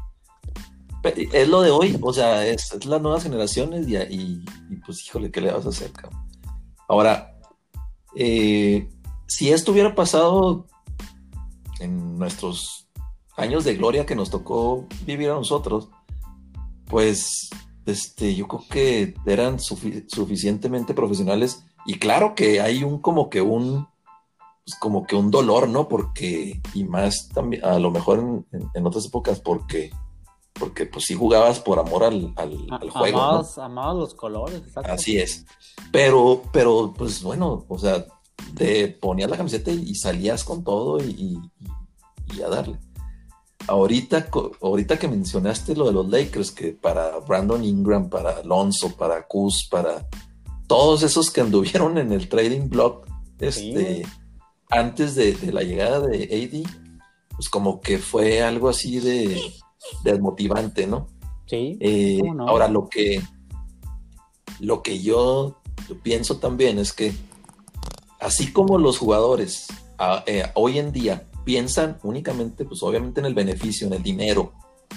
[1.16, 4.44] Es lo de hoy, o sea, es, las nuevas generaciones y,
[4.86, 5.92] pues, híjole, ¿qué le vas a hacer?
[6.88, 7.38] Ahora,
[8.16, 8.90] eh,
[9.28, 10.68] si esto hubiera pasado
[11.80, 12.88] en nuestros
[13.36, 15.90] años de gloria que nos tocó vivir a nosotros,
[16.86, 17.50] pues,
[17.86, 23.42] este, yo creo que eran sufi- suficientemente profesionales y claro que hay un como que
[23.42, 23.88] un
[24.66, 25.88] pues, como que un dolor, ¿no?
[25.88, 28.20] Porque, y más también, a lo mejor
[28.52, 29.92] en- en otras épocas, porque,
[30.60, 33.24] porque pues sí jugabas por amor al, al- al juego, ¿no?
[33.24, 34.92] Amados, amados los colores, exacto.
[34.92, 35.46] Así es.
[35.92, 38.06] Pero, pero, pues bueno, o sea,
[38.56, 42.78] te ponías la camiseta y, y salías con todo y, y- y a darle.
[43.68, 44.30] Ahorita,
[44.62, 49.68] ahorita que mencionaste lo de los Lakers, que para Brandon Ingram, para Alonso, para Kuz,
[49.70, 50.08] para
[50.68, 53.08] todos esos que anduvieron en el trading block,
[53.40, 54.12] este, Sí.
[54.70, 56.70] antes de, de la llegada de AD,
[57.36, 59.42] pues como que fue algo así de
[60.04, 61.08] desmotivante, ¿no?
[61.46, 61.78] Sí.
[61.80, 62.48] Eh, ¿Cómo no?
[62.48, 63.22] Ahora lo que
[64.60, 65.60] lo que yo
[66.04, 67.14] pienso también es que
[68.20, 73.34] así como los jugadores a- eh, hoy en día piensan únicamente, pues obviamente en el
[73.36, 74.54] beneficio, en el dinero,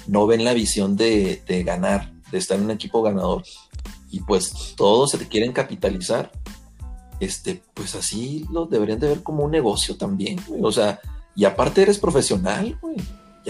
[0.07, 3.45] no ven la visión de, de ganar, de estar en un equipo ganador,
[4.11, 6.33] y pues todos se te quieren capitalizar,
[7.21, 10.61] este, pues así lo deberían de ver como un negocio también, güey.
[10.65, 10.99] O sea,
[11.37, 12.97] y aparte eres profesional, güey.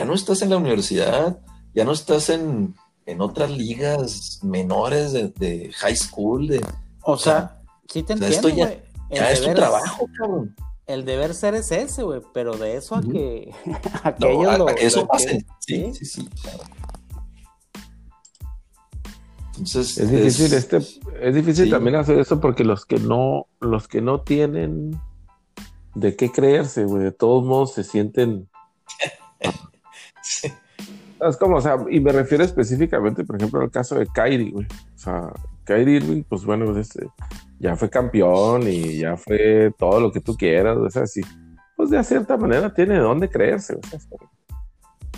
[0.01, 1.39] Ya no estás en la universidad,
[1.75, 6.65] ya no estás en, en otras ligas menores de, de high school, de,
[7.03, 8.73] O sea, sí te o sea, entiendo, esto ya-
[9.31, 10.57] es tu deber- trabajo, cabrón.
[10.87, 13.53] El deber ser es ese, güey, pero de eso a que,
[14.03, 14.69] a que No, ellos a- lo...
[14.71, 15.45] a que eso lo pase.
[15.59, 15.95] Sí, Sí.
[15.95, 16.63] sí, sí, claro.
[19.59, 21.71] Entonces, Es difícil, este, es difícil Sí.
[21.71, 24.99] también hacer eso porque los que no, los que no tienen
[25.95, 28.49] de qué creerse, güey, de todos modos se sienten.
[31.21, 34.67] Es como, o sea, y me refiero específicamente, por ejemplo, al caso de Kyrie, güey.
[34.67, 35.33] O sea,
[35.65, 37.07] Kyrie Irving, pues bueno, pues, este,
[37.59, 41.21] ya fue campeón y ya fue todo lo que tú quieras, o sea, sí.
[41.77, 43.99] Pues de cierta manera tiene de dónde creerse, o sea,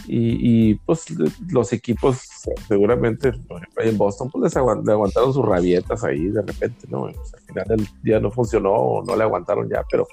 [0.07, 1.07] y, y, pues
[1.51, 2.23] los equipos
[2.67, 3.33] seguramente
[3.77, 7.07] en Boston pues les le aguantaron sus rabietas ahí de repente, ¿no?
[7.07, 7.15] Al
[7.47, 10.07] final del día no funcionó o no le aguantaron ya, pero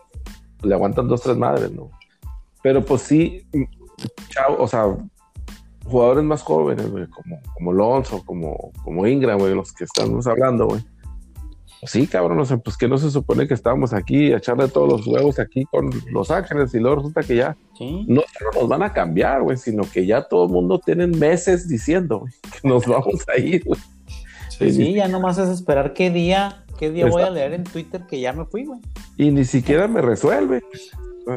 [0.61, 1.89] le aguantan dos, tres madres, ¿no?
[2.61, 3.47] Pero pues sí,
[4.29, 4.85] chao, o sea,
[5.85, 10.67] jugadores más jóvenes, güey, como, como Lonzo, como, como Ingram, güey, los que estamos hablando,
[10.67, 10.81] güey.
[11.83, 14.89] Sí, cabrón, o sea, pues que no se supone que estábamos aquí a echarle todos
[14.89, 18.03] los huevos aquí con Los Ángeles y luego resulta que ya Sí.
[18.09, 18.21] no
[18.53, 22.25] nos van a cambiar, güey, sino que ya todo el mundo tiene meses diciendo
[22.61, 23.79] que nos vamos a ir, güey.
[24.49, 28.05] sí, Sí, ya nomás es esperar qué día, qué día voy a leer en Twitter
[28.05, 28.81] que ya me fui, güey.
[29.15, 30.61] Y ni siquiera me resuelve.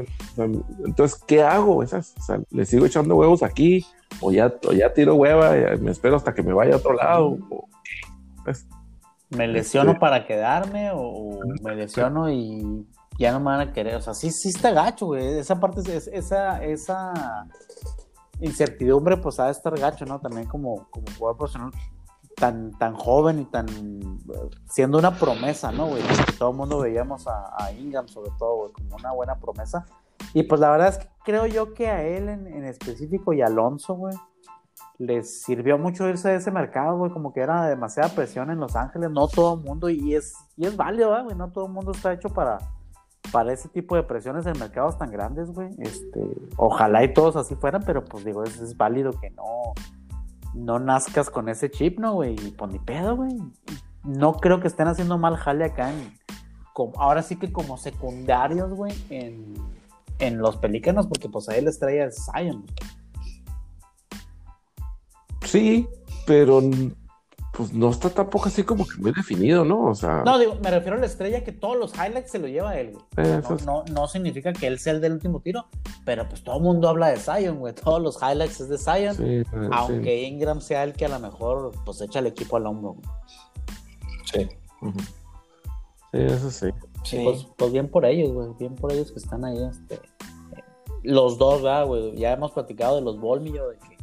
[0.00, 0.44] O sea,
[0.84, 1.76] Entonces, ¿qué hago?
[1.78, 2.00] O sea,
[2.50, 3.84] ¿Le sigo echando huevos aquí?
[4.20, 6.94] ¿O ya, o ya tiro hueva y me espero hasta que me vaya a otro
[6.94, 7.38] lado?
[7.50, 7.68] O-
[8.44, 8.66] pues,
[9.30, 12.86] Me lesiono Este- para quedarme o, o me lesiono y
[13.18, 13.94] ya no me van a querer.
[13.96, 15.38] O sea, sí, sí está gacho, güey.
[15.38, 17.46] Esa parte, es, esa, esa
[18.40, 20.20] incertidumbre, pues ha de estar gacho, ¿no?
[20.20, 21.70] También como, como jugador profesional
[22.36, 23.66] tan, tan joven y tan
[24.68, 26.02] siendo una promesa, ¿no, güey?
[26.38, 29.84] Todo el mundo veíamos a, a Ingram, sobre todo, güey, como una buena promesa.
[30.34, 33.42] Y pues la verdad es que creo yo que a él en, en específico y
[33.42, 34.14] a Alonso, güey,
[34.98, 38.76] les sirvió mucho irse de ese mercado, güey, como que era demasiada presión en Los
[38.76, 41.72] Ángeles, no todo el mundo, y es, y es válido, ¿verdad, güey, no todo el
[41.72, 42.58] mundo está hecho para,
[43.32, 46.20] para ese tipo de presiones en mercados tan grandes, güey, este,
[46.56, 49.72] ojalá y todos así fueran, pero pues digo, es, es válido que no,
[50.54, 53.36] no nazcas con ese chip, ¿no, güey, y pues ni pedo, güey,
[54.04, 56.18] no creo que estén haciendo mal jale acá en,
[56.96, 59.54] ahora sí que como secundarios, güey, en,
[60.18, 62.64] en los pelícanos, porque pues ahí la estrella es Zion,
[65.44, 65.88] sí,
[66.26, 66.60] pero
[67.52, 69.84] pues no está tampoco así como que muy definido, ¿no?
[69.90, 72.48] O sea, No, digo, me refiero a la estrella que todos los highlights se lo
[72.48, 73.04] lleva él, güey.
[73.18, 75.66] Eh, No, es- no, no significa que él sea el del último tiro,
[76.06, 77.74] pero pues todo el mundo habla de Zion, güey.
[77.74, 80.24] Todos los highlights es de Zion, sí, eh, aunque sí.
[80.26, 82.94] Ingram sea el que a lo mejor pues echa el equipo al hombro.
[82.94, 83.06] güey.
[84.32, 84.48] sí.
[86.12, 86.66] Sí, eso sí.
[87.04, 87.20] Sí.
[87.24, 88.48] Pues, pues bien por ellos, güey.
[88.58, 89.94] Bien por ellos que están ahí, este.
[89.94, 90.00] eh,
[91.02, 92.16] Los dos, ¿verdad, güey?
[92.16, 93.96] Ya hemos platicado de los Volmillo, de que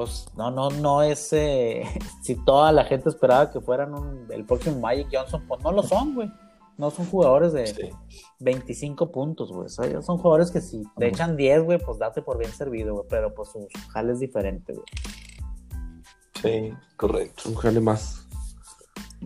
[0.00, 1.82] pues no, no, no es eh,
[2.22, 5.82] si toda la gente esperaba que fueran un- el próximo Magic Johnson, pues no lo
[5.82, 6.32] son, güey.
[6.78, 7.90] No son jugadores de, Sí.
[8.38, 9.66] 25 puntos, güey.
[9.66, 12.50] O sea, ellos son jugadores que si te echan 10, güey, pues date por bien
[12.50, 13.06] servido, güey.
[13.10, 14.86] Pero pues su jale es diferente, güey.
[16.40, 17.50] Sí, correcto.
[17.50, 18.26] Un jale más,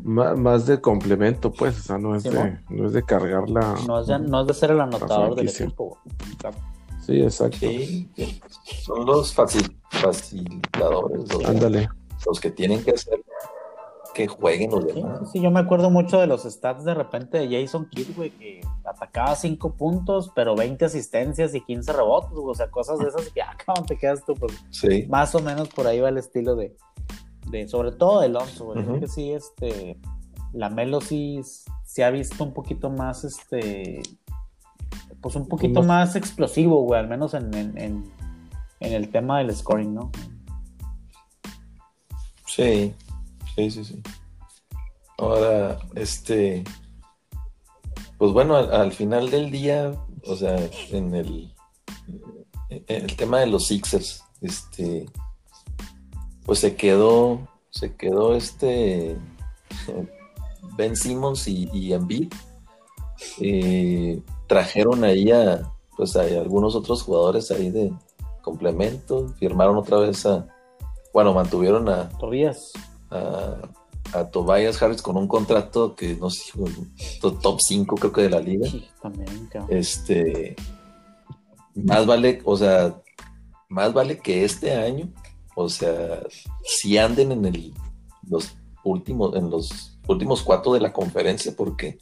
[0.03, 3.77] más, más de complemento, pues, o sea, no es, de, no es de cargar la...
[3.87, 6.17] No es de, no es de ser el anotador del equipo, güey.
[7.07, 7.59] Sí, exacto.
[7.59, 8.09] Sí,
[8.83, 11.89] son los facil- facilitadores, los, Ándale.
[12.27, 13.21] los que tienen que hacer
[14.15, 15.31] que jueguen los Sí, demás.
[15.33, 18.61] sí, yo me acuerdo mucho de los stats de repente de Jason Kidd, güey, que
[18.85, 22.53] atacaba 5 puntos, pero 20 asistencias y 15 rebotes, güey.
[22.53, 24.35] O sea, cosas de esas que, ah, ¿cómo te quedas tú?
[24.35, 26.77] Pues Sí, más o menos por ahí va el estilo de,
[27.51, 28.79] de sobre todo de Alonso, güey.
[28.79, 28.89] Ujú.
[28.89, 29.99] Creo que sí, este,
[30.53, 31.41] la Melo sí
[31.85, 34.01] se ha visto un poquito más, este,
[35.25, 38.13] pues un poquito Más- más explosivo, güey, al menos en, en, en,
[38.81, 40.13] en el tema del scoring, ¿no?
[42.47, 42.95] sí,
[43.57, 44.03] sí, sí, sí.
[45.17, 46.63] Ahora, este,
[48.19, 49.95] pues bueno, al, al final del día,
[50.27, 50.59] o sea,
[50.91, 51.55] en el,
[52.69, 55.07] el tema de los Sixers, este,
[56.45, 59.17] pues se quedó, se quedó este
[60.77, 62.31] Ben Simmons y, y Embiid.
[63.41, 67.93] Eh, trajeron ahí a, pues a algunos otros jugadores ahí de
[68.43, 70.47] complemento, firmaron otra vez a,
[71.13, 72.73] bueno, mantuvieron a, Tobías.
[73.11, 73.57] a,
[74.13, 76.53] a Tobias Harris con un contrato que no sé,
[77.21, 78.69] top 5 creo que de la liga.
[78.69, 79.77] Sí, también, cabrón.
[79.77, 80.55] Este,
[81.75, 82.95] más vale, o sea,
[83.69, 85.13] más vale que este año,
[85.57, 86.23] o sea,
[86.65, 87.75] si anden en el,
[88.29, 91.99] los últimos, en los últimos cuatro de la conferencia, porque,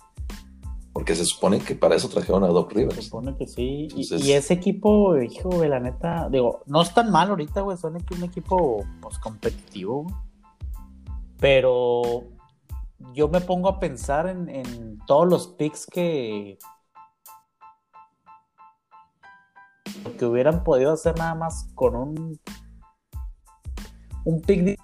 [0.93, 3.05] porque se supone que para eso trajeron a Doc Se Rivers.
[3.07, 3.89] supone que sí.
[3.95, 7.63] Y- Entonces- y, ese equipo, hijo, güey, la neta, digo, no es tan mal ahorita,
[7.63, 7.77] güey.
[7.79, 10.07] Son un equipo, pues, competitivo.
[11.39, 12.25] Pero
[13.15, 16.59] yo me pongo a pensar en, en todos los picks que.
[20.19, 22.41] que hubieran podido hacer nada más con un.
[24.25, 24.63] un pick.
[24.63, 24.79] de-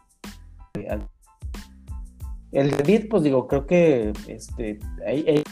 [2.51, 5.43] El de Beat, pues digo, creo que este, ahí- ahí-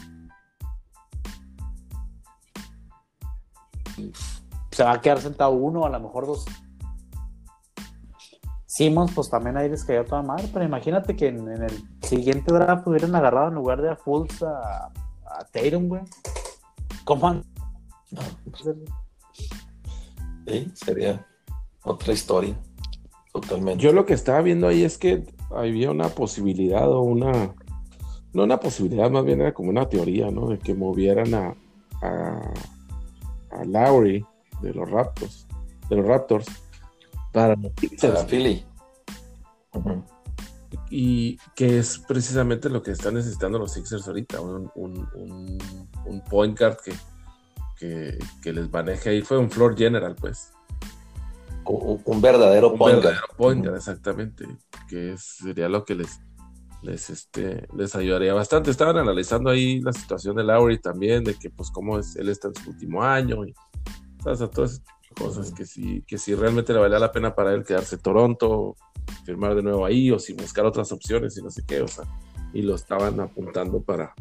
[4.71, 6.45] se va a quedar sentado uno, a lo mejor dos.
[8.65, 12.53] Simmons, pues también ahí les cayó toda madre, pero imagínate que en, en el siguiente
[12.53, 14.85] draft hubieran agarrado en lugar de a Fultz a,
[15.25, 16.01] a Tatum, güey.
[17.05, 17.43] ¿Cómo han-
[20.45, 21.25] sí, sería
[21.83, 22.55] otra historia.
[23.33, 23.83] Totalmente.
[23.83, 27.53] Yo lo que estaba viendo ahí es que había una posibilidad o una.
[28.33, 30.49] No una posibilidad, más bien era como una teoría, ¿no?
[30.49, 31.55] De que movieran a.
[32.01, 32.53] a,
[33.59, 34.25] a Lowry
[34.61, 35.47] de los Raptors.
[35.89, 36.45] De los Raptors.
[37.31, 37.71] Para los
[38.27, 38.65] Philly.
[40.89, 45.57] Y que es precisamente lo que están necesitando los Sixers ahorita, un, un, un,
[46.05, 46.93] un point guard que,
[47.77, 49.21] que, que les maneje ahí.
[49.21, 50.53] Fue un floor general, pues.
[51.65, 53.05] Un, un verdadero Un point guard.
[53.05, 54.47] verdadero point guard, exactamente.
[54.87, 56.21] Que es- sería lo que les,
[56.87, 58.71] les, este, les ayudaría bastante.
[58.71, 62.47] Estaban analizando ahí la situación de Lowry también, de que pues cómo es, él está
[62.47, 63.53] en su último año y
[64.23, 64.41] ¿sabes?
[64.41, 64.81] A todas
[65.17, 68.75] cosas que sí, que si realmente le valía la pena para él quedarse en Toronto,
[69.25, 72.05] firmar de nuevo ahí, o si buscar otras opciones y no sé qué, o sea,
[72.53, 74.13] y lo estaban apuntando para,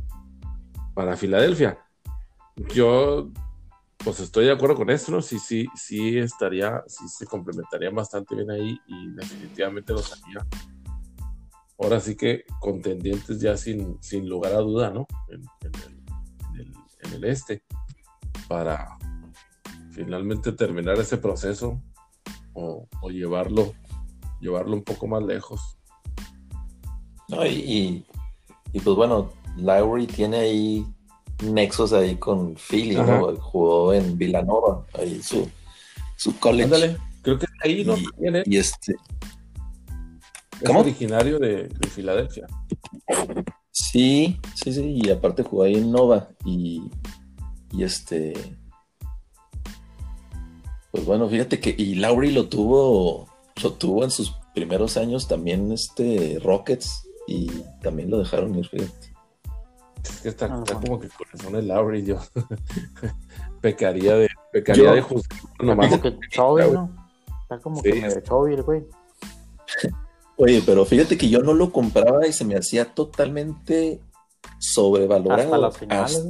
[0.95, 1.79] para Filadelfia.
[2.75, 3.31] Yo
[3.99, 5.21] pues estoy de acuerdo con esto, ¿no?
[5.21, 10.47] Sí, sí, sí estaría, sí se complementarían bastante bien ahí y definitivamente los haría.
[11.79, 15.07] Ahora sí que contendientes ya sin, sin lugar a duda, ¿no?
[15.29, 17.62] En, en el, en el- en el este,
[18.49, 18.97] para
[19.93, 21.81] finalmente terminar ese proceso
[22.55, 23.75] o, o llevarlo,
[24.41, 25.79] llevarlo un poco más lejos.
[27.29, 28.05] No, y,
[28.73, 30.87] y, pues bueno, Lowry tiene ahí
[31.45, 33.19] nexos ahí con Philly, Ajá.
[33.19, 33.37] ¿no?
[33.37, 35.49] Jugó en Villanova, ahí su,
[36.17, 36.65] su college.
[36.65, 38.07] Ándale, creo que ahí no Y-.
[38.47, 38.95] Y este,
[40.61, 40.81] es ¿cómo?
[40.81, 42.47] originario de, de Filadelfia.
[43.71, 46.90] sí, sí, sí, y aparte jugó ahí en Nova y,
[47.73, 48.33] y este,
[50.90, 53.29] pues bueno, fíjate que, y Lowry lo tuvo,
[53.62, 57.49] lo tuvo en sus primeros años también este Rockets y
[57.83, 59.14] también lo dejaron ir, fíjate.
[60.05, 62.19] Es que está, Ah, está como que corazón el Lowry, yo
[63.61, 65.88] pecaría de, pecaría Yo- de juzgar nomás.
[65.90, 67.09] Como que Chovy, ¿no?
[67.42, 67.90] Está como Sí.
[67.92, 68.85] que medio Chovy el güey.
[70.38, 74.01] Oye, pero fíjate que yo no lo compraba y se me hacía totalmente
[74.59, 76.27] sobrevalorado Hasta las finales,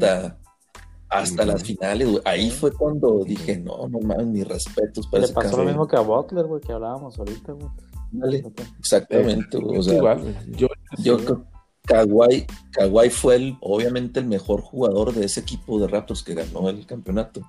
[1.08, 2.22] hasta, las finales, güey.
[2.24, 5.86] Ahí fue cuando dije, no, no mames, mis respetos para Le ese pasó lo mismo
[5.86, 7.68] que a Butler, güey, que hablábamos ahorita, güey.
[8.12, 8.44] Dale,
[8.78, 9.78] Exactamente, güey.
[9.78, 15.12] O sea, igual, yo, yo creo que Kawhi, Kawhi fue el, obviamente el mejor jugador
[15.12, 17.40] de ese equipo de Raptors que ganó el campeonato.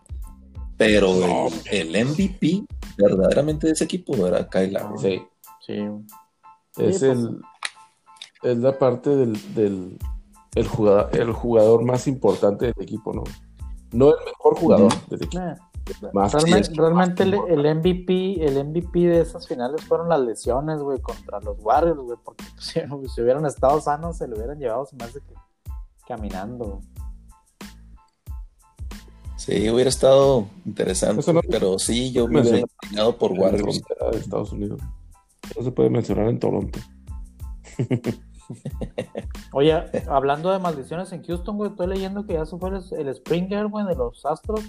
[0.78, 2.66] Pero No, el, el MVP
[2.98, 5.00] verdaderamente de ese equipo era Kyle Lowry.
[5.00, 5.22] sí,
[5.66, 5.76] Sí.
[6.80, 7.04] Es pues.
[7.04, 7.42] el
[8.44, 9.98] es la parte del, del
[10.56, 13.24] el jugador, el jugador más importante del equipo, ¿no?
[13.92, 15.44] No el mejor jugador del equipo.
[15.44, 15.56] Eh,
[16.14, 20.10] Más realmente sí, es realmente el, más el MVP, el MVP de esas finales fueron
[20.10, 24.36] las lesiones, güey, contra los Warriors, güey, porque pues, si, hubieran estado sanos se lo
[24.36, 25.34] hubieran llevado, me hace que
[26.08, 26.82] caminando.
[29.38, 33.82] Sí, hubiera estado interesante, no- pero sí, yo me hubiera inclinado por Warriors.
[34.12, 34.82] de Estados Unidos.
[35.56, 36.80] No se puede mencionar en Toronto.
[39.54, 39.74] Oye,
[40.08, 43.68] hablando de maldiciones en Houston, güey, estoy leyendo que ya se fue el, el Springer,
[43.68, 44.62] güey, de los Astros.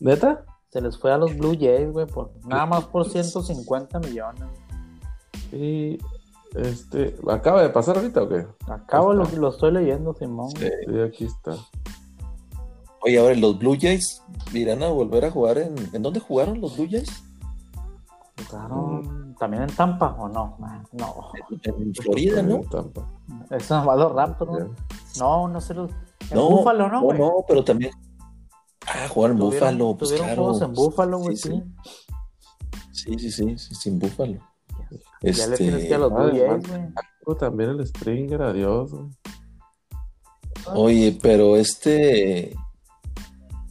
[0.00, 0.44] ¿Neta?
[0.70, 4.44] Se les fue a los Blue Jays, güey, por, nada más por 150 millones.
[5.52, 5.98] Y
[6.54, 8.46] este, ¿acaba de pasar ahorita o qué?
[8.68, 10.50] Acabo lo, lo estoy leyendo, Simón.
[10.50, 10.68] Sí.
[10.86, 11.56] Sí, aquí está.
[13.00, 15.74] Oye, ahora los Blue Jays irán a volver a jugar en.
[15.92, 17.22] ¿En dónde jugaron los Blue Jays?
[19.38, 20.56] También en Tampa, ¿o no?
[20.92, 21.30] No,
[21.64, 22.56] En Florida, ¿no?
[22.56, 23.08] En Tampa.
[23.50, 24.74] eso nomás los Raptors, ¿no?
[25.18, 25.90] No, no sé los.
[26.30, 27.18] En No, Búfalo, ¿no, No, güey?
[27.18, 27.92] no, pero también.
[28.86, 30.42] Ah, jugaron en Búfalo, pues tuvieron claro.
[30.42, 31.50] juegos en Búfalo, güey, sí.
[31.50, 31.62] sí.
[32.92, 34.38] Sí, sí, sí, sí, sin Búfalo.
[35.22, 37.38] Ya le tienes que a los además- güey.
[37.38, 38.90] También el Springer, adiós.
[38.92, 39.06] güey.
[40.74, 42.54] Oye, pero este.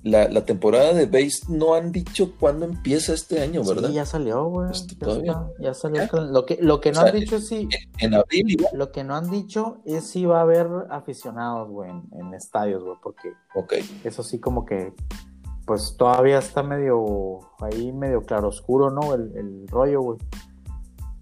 [0.04, 3.90] La, la temporada de base no han dicho cuándo empieza este año, ¿verdad?
[3.90, 4.72] Sí, ya salió, güey.
[4.72, 6.08] Este, Ya, ya salió.
[6.12, 7.70] Lo que, lo que no O sea, han dicho es si.
[8.00, 8.72] En abril igual.
[8.74, 12.84] Lo que no han dicho es si va a haber aficionados, güey, en, en estadios,
[12.84, 13.74] güey, porque Ok.
[14.04, 14.94] eso sí como que
[15.66, 19.14] pues todavía está medio ahí medio claroscuro, ¿no?
[19.14, 20.18] El, el rollo, güey.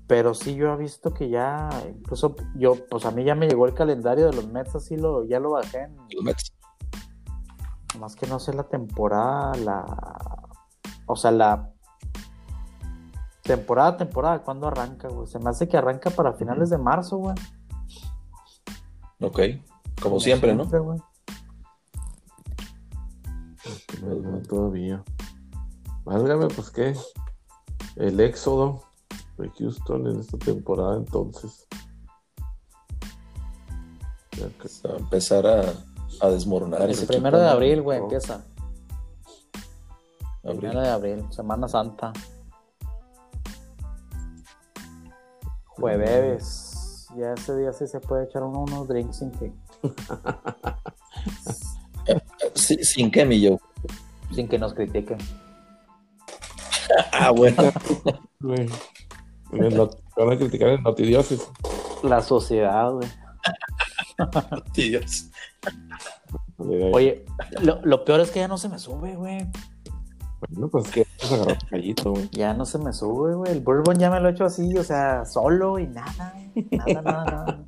[0.07, 3.67] Pero sí yo he visto que ya, incluso yo, pues a mí ya me llegó
[3.67, 6.51] el calendario de los Mets, así lo, ya lo bajé en, Los Mets.
[7.97, 9.85] Más que no sé la temporada, la,
[11.05, 11.71] o sea, la
[13.41, 15.27] temporada, temporada, ¿cuándo arranca, güey?
[15.27, 17.35] Se me hace que arranca para finales de marzo, güey.
[19.21, 19.39] Ok,
[20.01, 20.65] como siempre, ¿no?
[20.65, 20.99] güey.
[24.01, 25.03] No, todavía.
[26.05, 26.95] Válgame, pues qué.
[27.95, 28.83] El éxodo
[29.37, 31.67] de Houston en esta temporada, entonces.
[34.31, 35.73] Ya que- Va a empezar a,
[36.21, 38.41] a desmoronar El ese primero de abril, güey, empieza.
[40.43, 40.59] Abril.
[40.59, 42.13] Primero de abril, Semana Santa.
[45.67, 47.07] Jueves.
[47.17, 49.51] Ya ese día sí se puede echar uno unos drinks sin que,
[52.53, 53.57] Sí, sin que mi yo.
[54.33, 55.17] sin que nos critiquen.
[57.11, 57.61] Ah, bueno.
[59.51, 61.47] El Van a criticar el notidiócesis.
[62.01, 63.07] La sociedad, güey.
[64.73, 65.29] Dios.
[66.57, 67.25] Oye,
[67.61, 69.47] lo, lo peor es que ya no se me sube, güey.
[70.41, 72.29] Bueno, pues que vamos a agarrar un callito, güey.
[72.31, 73.51] Ya no se me sube, güey.
[73.51, 76.33] El bourbon ya me lo he hecho así, o sea, solo y nada.
[76.71, 77.63] Nada, nada, nada.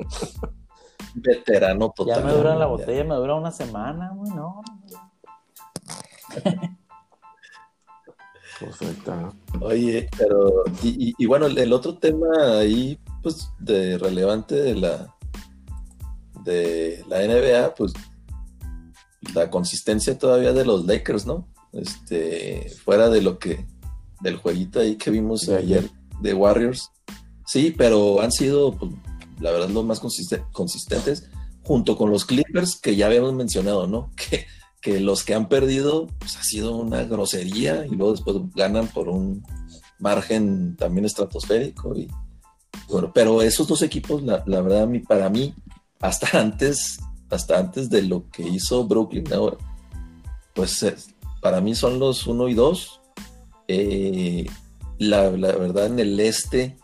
[1.15, 2.19] Veterano total.
[2.19, 2.65] Ya me dura la Ya.
[2.67, 4.61] botella, me dura una semana, güey, no.
[8.59, 9.31] Pues ahí está.
[9.59, 10.63] Oye, pero.
[10.83, 12.27] Y, y- y bueno, el, el otro tema
[12.59, 15.15] ahí, pues, de relevante de la.
[16.43, 17.93] De la NBA, pues.
[19.35, 21.47] La consistencia todavía de los Lakers, ¿no?
[21.73, 22.69] Este.
[22.83, 23.65] Fuera de lo que.
[24.21, 25.89] Del jueguito ahí que vimos ayer
[26.21, 26.89] de Warriors.
[27.45, 28.91] Sí, pero han sido, pues,
[29.39, 31.29] la verdad, los más consiste- consistentes.
[31.63, 34.11] Junto con los Clippers, que ya habíamos mencionado, ¿no?
[34.15, 34.45] Que
[34.81, 39.07] que los que han perdido pues, ha sido una grosería y luego después ganan por
[39.07, 39.43] un
[39.99, 41.95] margen también estratosférico.
[41.95, 42.09] Y,
[42.89, 45.53] bueno, pero esos dos equipos, la, la verdad, para mí,
[46.01, 46.99] hasta antes,
[47.29, 49.57] hasta antes de lo que hizo Brooklyn ahora,
[50.53, 50.95] pues eh,
[51.41, 52.99] para mí son los uno y dos.
[53.67, 54.45] Eh,
[54.97, 56.77] la, la verdad, en el este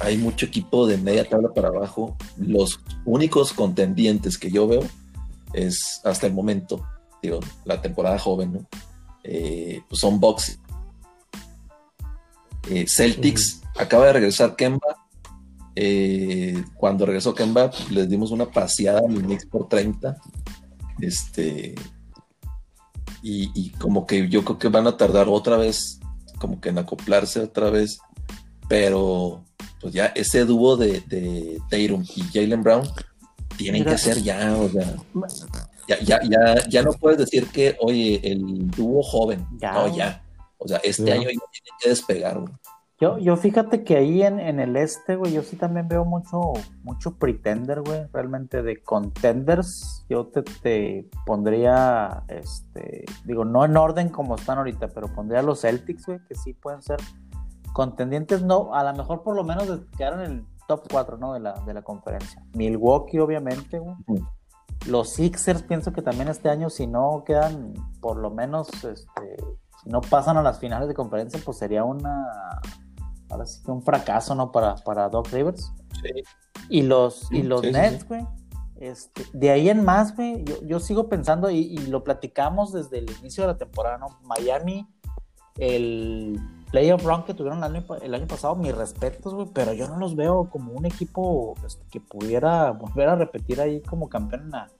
[0.00, 2.16] hay mucho equipo de media tabla para abajo.
[2.36, 4.82] Los únicos contendientes que yo veo
[5.52, 6.82] es hasta el momento
[7.22, 8.66] digo, la temporada joven, ¿no?
[9.22, 10.58] Eh, pues son Bucks.
[12.68, 15.01] Eh, Celtics, acaba de regresar Kemba.
[15.74, 20.16] Eh, cuando regresó Kemba, les dimos una paseada a los Knicks por 30.
[21.00, 21.74] Este.
[23.22, 26.00] Y, y como que yo creo que van a tardar otra vez,
[26.38, 27.98] como que en acoplarse otra vez.
[28.68, 29.44] Pero,
[29.80, 32.88] pues ya ese dúo de, de Tatum y Jalen Brown
[33.56, 33.92] tienen Mira.
[33.92, 34.96] que ser ya, o sea.
[35.88, 39.46] Ya, ya, ya, ya no puedes decir que, oye, el dúo joven.
[39.60, 40.22] Ya, no, ya.
[40.58, 41.10] O sea, este Sí.
[41.10, 42.52] año ya tiene que despegar, güey.
[43.02, 46.52] Yo, yo fíjate que ahí en, en el este, güey, yo sí también veo mucho,
[46.84, 50.06] mucho pretender, güey, realmente de contenders.
[50.08, 55.42] Yo te, te pondría, este, digo, no en orden como están ahorita, pero pondría a
[55.42, 56.98] los Celtics, güey, que sí pueden ser
[57.72, 61.34] contendientes, no, a lo mejor por lo menos de quedar en el top 4, ¿no?
[61.34, 62.46] De la, de la conferencia.
[62.54, 63.96] Milwaukee, obviamente, güey.
[64.86, 69.36] Los Sixers pienso que también este año, si no quedan, por lo menos, este,
[69.82, 72.60] si no pasan a las finales de conferencia, pues sería una,
[73.32, 74.52] ahora sí que un fracaso, ¿no?
[74.52, 75.72] Para, para Doc Rivers.
[76.02, 76.22] Sí.
[76.68, 78.06] Y los, y los sí, Nets, sí.
[78.08, 78.26] güey.
[78.76, 82.98] Este, de ahí en más, güey, yo, yo sigo pensando, y, y lo platicamos desde
[82.98, 84.18] el inicio de la temporada, ¿no?
[84.24, 84.88] Miami,
[85.58, 89.86] el playoff run que tuvieron el año, el año pasado, mis respetos, güey, pero yo
[89.88, 94.42] no los veo como un equipo este, que pudiera volver a repetir ahí como campeón
[94.44, 94.70] en la,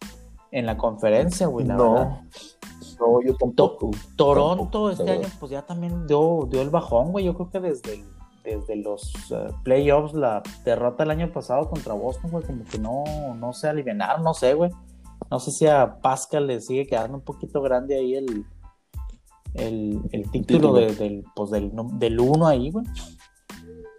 [0.50, 1.92] en la conferencia, güey, la No.
[1.92, 2.20] verdad.
[2.98, 3.90] No, yo tampoco.
[4.16, 7.24] Toronto Tampoco, este año pues ya también dio, dio el bajón, güey.
[7.24, 8.04] Yo creo que desde, el-
[8.44, 13.04] desde los eh, playoffs, la derrota el año pasado contra Boston, güey, como que no,
[13.36, 14.70] no se alivianaron, no sé, güey.
[15.30, 18.44] No sé si a Pascal le sigue quedando un poquito grande ahí el,
[19.54, 20.74] el, el título, título.
[20.74, 22.84] de- del, pues, del, del uno ahí, güey.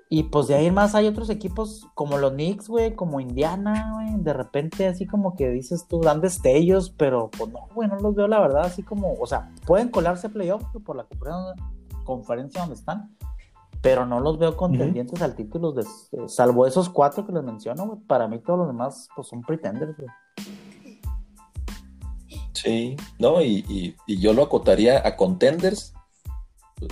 [0.09, 3.93] Y pues de ahí en más hay otros equipos como los Knicks, güey, como Indiana,
[3.95, 4.21] güey.
[4.23, 8.13] De repente así como que dices tú, dan destellos, pero pues no, güey, no los
[8.13, 10.27] veo la verdad así como, o sea, pueden colarse
[10.71, 11.55] güey, por la confer-
[12.03, 13.15] conferencia donde están,
[13.83, 17.85] pero no los veo contendientes al título, de, eh, salvo esos cuatro que les menciono,
[17.85, 17.99] güey.
[18.07, 20.07] Para mí todos los demás pues son pretenders, güey.
[22.53, 25.93] Sí, no, y, y- y yo lo acotaría a contenders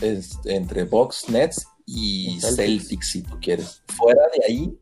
[0.02, 2.56] es, entre Bucks, Nets y Celtics.
[2.58, 3.12] Celtics.
[3.12, 3.82] si tú quieres.
[3.88, 4.78] Fuera de ahí,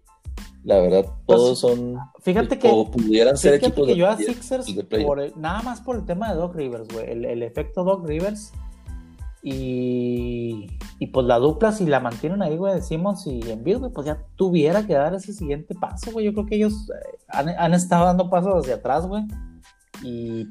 [0.63, 1.97] la verdad, todos son.
[2.21, 5.07] Fíjate que o pudieran ser Fíjate equipos que de, yo a Sixers, de playoff.
[5.07, 8.05] por el- nada más por el tema de Doc Rivers, güey, el, el efecto Doc
[8.07, 8.51] Rivers
[9.43, 9.51] y,
[10.99, 14.05] y pues la dupla, si la mantienen ahí, güey, de Simmons y Embiid, güey, pues
[14.05, 16.25] ya tuviera que dar ese siguiente paso, güey.
[16.25, 19.23] Yo creo que ellos eh, han, han estado dando pasos hacia atrás, güey,
[20.03, 20.45] y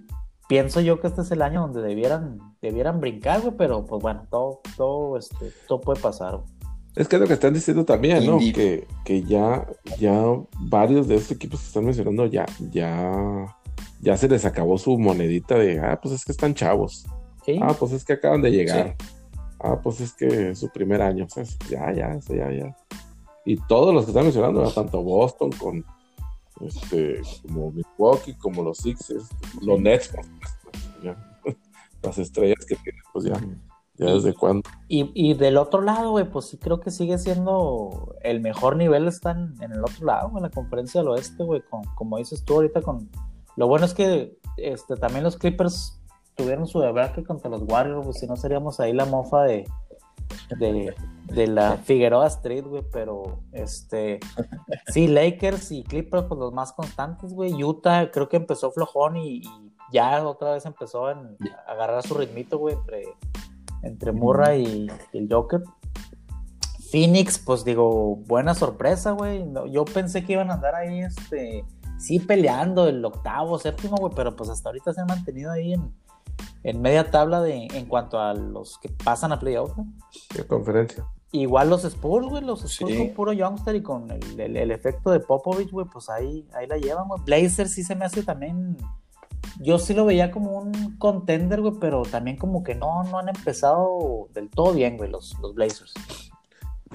[0.48, 4.26] pienso yo que este es el año donde debieran, debieran brincar, güey, pero pues bueno,
[4.30, 6.58] todo, todo, este, todo puede pasar, güey.
[6.96, 8.40] Es que es lo que están diciendo también, ¿no?
[8.40, 8.54] Indeed.
[8.54, 9.68] Que, que ya,
[10.00, 10.20] ya
[10.58, 13.56] varios de estos equipos que están mencionando ya, ya,
[14.00, 17.06] ya se les acabó su monedita de, ah, pues es que están chavos.
[17.44, 17.60] Sí.
[17.62, 18.96] Ah, pues es que acaban de llegar.
[19.60, 21.24] Ah, pues es que es su primer año.
[21.24, 22.76] O sea, ya, ya, ya, ya.
[23.44, 24.70] Y todos los que están mencionando, ¿no?
[24.70, 25.84] tanto Boston con
[26.60, 29.28] este, como Milwaukee, como los Sixers,
[29.62, 30.70] los Nets, supuesto,
[31.02, 31.40] ya.
[32.02, 33.40] las estrellas que tienen, pues ya,
[33.94, 34.68] ya desde cuándo.
[34.88, 39.08] Y, y del otro lado, güey, pues sí creo que sigue siendo el mejor nivel
[39.08, 42.44] está en, en el otro lado, en la conferencia del oeste, güey, con, como dices
[42.44, 43.08] tú ahorita con...
[43.56, 46.00] Lo bueno es que este, también los Clippers
[46.38, 49.68] tuvieron su debraque contra los Warriors, pues si no seríamos ahí la mofa de,
[50.58, 54.20] de, de la Figueroa Street, güey, pero este...
[54.86, 57.62] Sí, Lakers y Clippers, pues los más constantes, güey.
[57.62, 59.42] Utah creo que empezó flojón y,
[59.92, 61.20] ya otra vez empezó a
[61.66, 63.04] agarrar su ritmito, güey, entre
[63.82, 65.62] entre Murray y, el Joker.
[66.90, 69.44] Phoenix, pues digo, buena sorpresa, güey.
[69.70, 71.64] Yo pensé que iban a andar ahí, este,
[71.98, 75.92] sí peleando el octavo, séptimo, güey, pero pues hasta ahorita se han mantenido ahí en,
[76.64, 79.86] en media tabla de, en cuanto a los que pasan a playoff, güey.
[80.30, 81.06] ¿Qué conferencia?
[81.32, 82.98] Igual los Spurs, güey, los Spurs Sí.
[82.98, 86.66] con puro youngster y con el, el- el efecto de Popovich, güey, pues ahí, ahí
[86.66, 87.20] la llevan, güey.
[87.24, 88.76] Blazers sí se me hace también.
[89.60, 93.28] Yo sí lo veía como un contender, güey, pero también como que no, no han
[93.28, 95.92] empezado del todo bien, güey, los, los Blazers.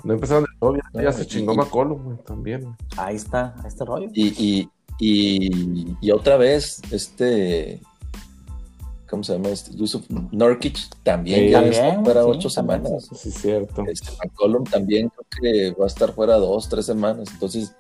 [0.04, 2.62] No empezaron de todo, ya, ya No, se chingó McCollum, güey, también.
[2.62, 2.74] güey.
[2.98, 4.10] Ahí está, ahí está el rollo.
[4.14, 7.80] Y, y, y, y otra vez, este.
[9.14, 9.76] ¿Cómo se llama este?
[9.76, 13.10] Yusuf Nurkic también Sí, ya También, está fuera ocho semanas.
[13.16, 13.84] sí, cierto.
[13.88, 17.30] Este, McCollum también creo que va a estar fuera dos, tres semanas.
[17.32, 17.76] Entonces,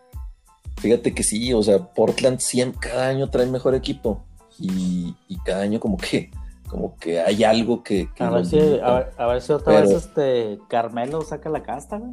[0.77, 4.23] fíjate que sí, o sea, Portland siempre, cada año trae mejor equipo.
[4.59, 6.29] Y, y cada año como que,
[6.69, 8.07] como que hay algo que.
[8.13, 8.61] que A ver, si, a,
[8.93, 12.11] ver, a ver si otra Pero- vez este Carmelo saca la casta, güey.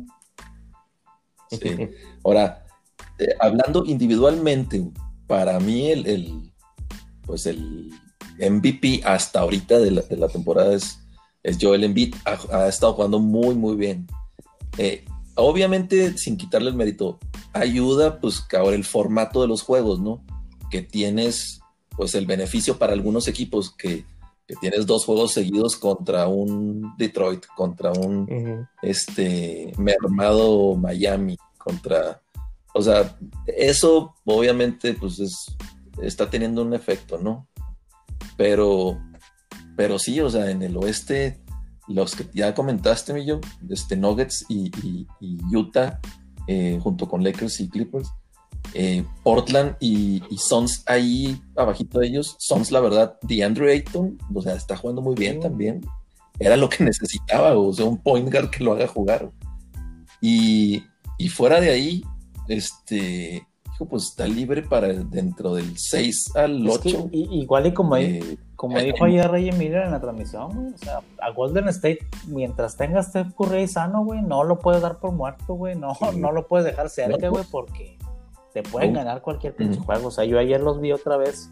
[1.51, 1.91] Sí.
[2.25, 2.65] Ahora,
[3.19, 4.83] eh, hablando individualmente,
[5.27, 6.53] para mí el, el,
[7.27, 7.91] pues el
[8.41, 10.99] MVP hasta ahorita de la, de la temporada es,
[11.43, 12.15] es Joel Embiid.
[12.25, 14.07] Ha, ha estado jugando muy, muy bien.
[14.79, 17.19] Eh, obviamente, sin quitarle el mérito,
[17.53, 20.25] ayuda pues que ahora el formato de los juegos, ¿no?
[20.71, 21.61] Que tienes
[21.97, 24.05] pues el beneficio para algunos equipos que,
[24.47, 32.23] que tienes dos juegos seguidos contra un Detroit, contra un este mermado Miami contra
[32.73, 33.17] o sea
[33.47, 35.57] eso obviamente pues es
[36.03, 37.47] está teniendo un efecto no
[38.41, 38.99] pero
[39.77, 41.43] pero sí o sea en el oeste
[41.89, 43.39] los que ya comentaste Millo
[43.69, 46.01] este Nuggets y, y- y Utah
[46.47, 48.09] eh, junto con Lakers y Clippers
[48.73, 54.41] eh, Portland y, y Suns ahí abajito de ellos Suns la verdad DeAndre Ayton o
[54.41, 55.83] sea está jugando muy bien también
[56.39, 59.31] era lo que necesitaba, o sea, un point guard que lo haga jugar.
[60.23, 60.83] Y,
[61.19, 62.03] y fuera de ahí,
[62.49, 63.47] este,
[63.87, 67.09] pues está libre para dentro del 6 al Es que 8.
[67.13, 70.75] i- igual y como, eh, como eh, dijo ayer Rey Miller en la transmisión, güey,
[70.75, 74.99] o sea, a Golden State, mientras tenga Steph Curry sano, güey, no lo puedes dar
[74.99, 76.17] por muerto, güey, no, Sí.
[76.19, 77.99] no lo puedes dejar cerca, güey, porque
[78.53, 79.87] te pueden ganar cualquier pinche Ujú.
[79.87, 80.09] juego.
[80.09, 81.51] O sea, yo ayer los vi otra vez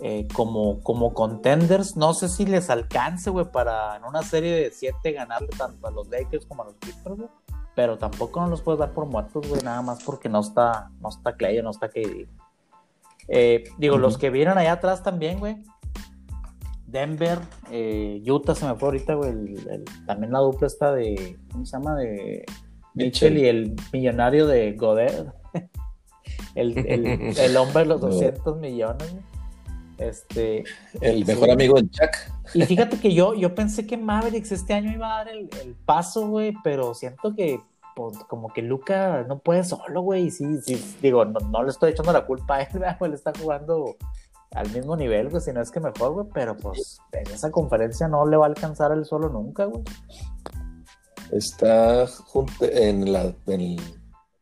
[0.00, 4.70] eh, como, como contenders, no sé si les alcance, güey, para en una serie de
[4.72, 7.28] siete ganarle tanto a los Lakers como a los Clippers, güey.
[7.74, 11.08] Pero tampoco no los puedes dar por muertos, güey, nada más porque no está, no
[11.08, 12.28] está Clay, no está KD.
[13.28, 15.56] Eh, digo, los que vienen allá atrás también, güey.
[16.86, 17.38] Denver,
[17.72, 19.30] eh, Utah se me fue ahorita, güey.
[19.30, 21.36] el- el- también la dupla está de.
[21.50, 21.96] ¿Cómo se llama?
[21.96, 22.44] De
[22.94, 23.38] Mitchell Mitchell.
[23.38, 25.26] y el millonario de Godet.
[26.54, 27.06] el, el,
[27.36, 28.34] el hombre de los Godet.
[28.36, 29.24] 200 millones, güey.
[30.08, 30.64] Este.
[31.00, 31.50] el mejor sí.
[31.52, 32.10] amigo del Chuck.
[32.54, 35.74] Y fíjate que yo, yo pensé que Mavericks este año iba a dar el, el
[35.74, 37.60] paso, güey, pero siento que
[37.96, 40.24] pues, como que Luca no puede solo, güey.
[40.26, 43.10] y Sí, sí, digo, no, no le estoy echando la culpa a él, ¿verdad, güey,
[43.10, 43.96] él está jugando
[44.52, 48.06] al mismo nivel, güey, si no es que mejor, güey, pero pues en esa conferencia
[48.08, 49.82] no le va a alcanzar él solo nunca, güey.
[51.32, 53.80] Está junto en la en el,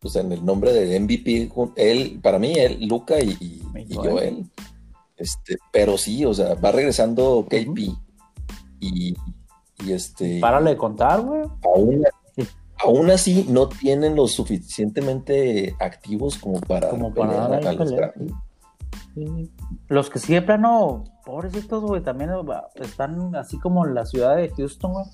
[0.00, 4.10] pues en el nombre de MVP, él, para mí, él, Luca y, y- y Joel.
[4.10, 4.46] Joel.
[5.22, 7.78] Este, pero sí, o sea, va regresando KP.
[8.80, 9.14] Y,
[9.84, 10.40] y este.
[10.40, 11.42] Párale de contar, güey.
[11.64, 12.02] aún,
[12.84, 17.72] aún así no tienen lo suficientemente activos como para, Como para pelear dar ahí a
[17.78, 17.92] los.
[17.92, 18.32] Grammy.
[19.88, 24.36] Los que sí de plano, pobrecitos, güey, también va- están así como en la ciudad
[24.36, 25.04] de Houston, güey.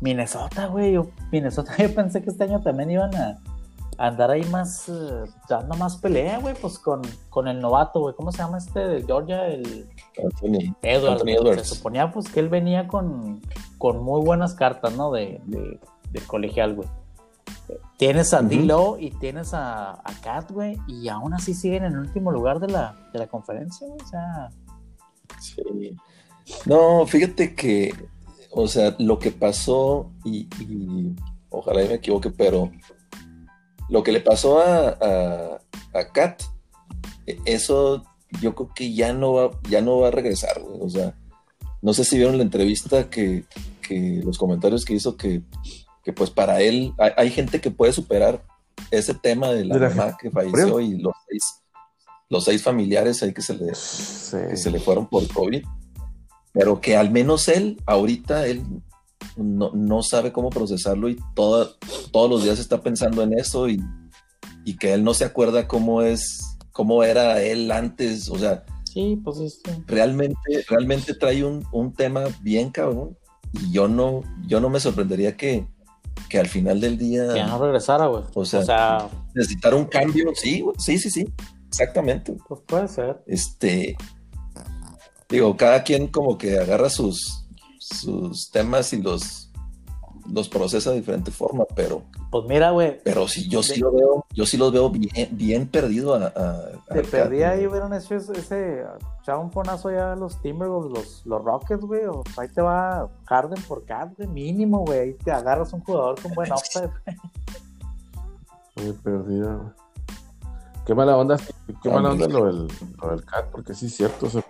[0.00, 0.92] Minnesota, güey.
[0.92, 3.38] yo- Minnesota, yo pensé que este año también iban a, a
[3.98, 8.14] andar ahí más, eh, dando más pelea, güey, pues con, con el novato, güey.
[8.14, 9.46] ¿Cómo se llama este de Georgia?
[9.46, 9.88] El
[10.22, 11.12] Anthony, Edwards.
[11.12, 11.36] Anthony güey.
[11.36, 11.68] Edwards.
[11.68, 13.42] Se suponía, pues, que él venía con,
[13.76, 15.10] con muy buenas cartas, ¿no?
[15.10, 15.80] De, de,
[16.10, 16.88] de colegial, güey.
[17.98, 21.98] Tienes a Dilo y tienes a, a Kat, güey, y aún así siguen en el
[21.98, 24.00] último lugar de la, de la conferencia, güey.
[24.00, 24.50] O sea,
[25.40, 25.96] Sí.
[26.66, 27.92] No, fíjate que,
[28.50, 31.14] o sea, lo que pasó, y, y
[31.50, 32.70] ojalá y me equivoque, pero
[33.88, 35.60] lo que le pasó a, a,
[35.94, 36.42] a Kat,
[37.26, 38.04] e- eso
[38.42, 40.78] yo creo que ya no va, ya no va a regresar, güey.
[40.80, 41.14] O sea,
[41.80, 43.44] no sé si vieron la entrevista que,
[43.80, 45.42] que los comentarios que hizo que,
[46.04, 48.44] que pues para él hay, hay gente que puede superar
[48.90, 51.42] ese tema de la, De la mamá que falleció y los seis,
[52.28, 54.36] los seis familiares ahí que se le, Sí.
[54.50, 55.64] que se le fueron por COVID,
[56.52, 58.62] pero que al menos él, ahorita, él
[59.38, 61.68] no, no sabe cómo procesarlo y toda-
[62.12, 63.80] todos los días está pensando en eso y,
[64.64, 69.20] y que él no se acuerda cómo es, cómo era él antes, o sea, sí,
[69.24, 70.36] pues realmente,
[70.68, 73.16] realmente trae un, un tema bien cabrón
[73.52, 75.66] y yo no, yo no me sorprendería que,
[76.28, 78.24] que al final del día Que no regresara, güey.
[78.34, 81.26] O sea- o sea, necesitar un cambio, sí, sí, sí, sí,
[81.68, 82.36] exactamente.
[82.48, 83.22] pues puede ser.
[83.26, 83.96] este
[85.28, 87.44] digo, cada quien como que agarra sus
[87.88, 89.44] sus temas y los
[90.30, 93.92] los procesa de diferente forma, pero Pues mira, güey, pero sí yo sí De- lo
[93.92, 97.94] veo, yo sí los veo bien bien perdido a, a- te a- perdí ahí, hubieran
[97.94, 98.84] hecho ese, ese
[99.22, 102.04] echaba un fonazo ya a los Timberwolves, los, los Rockets, güey.
[102.04, 104.98] O sea, ahí te va Harden por güey, mínimo, güey.
[104.98, 106.90] Ahí te agarras un jugador con buen upside.
[108.76, 109.70] Muy perdida, güey.
[110.84, 111.38] Qué mala onda,
[111.82, 112.68] qué mala onda lo del,
[113.02, 114.44] lo del CAT, porque sí es cierto, o sea,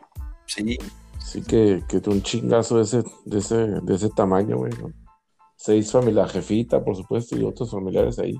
[0.46, 0.76] sí,
[1.18, 4.92] sí que, que un chingazo de ese, de ese, de ese tamaño, güey, ¿no?
[5.56, 8.34] Seis familias, jefita, por supuesto, y otros familiares ahí.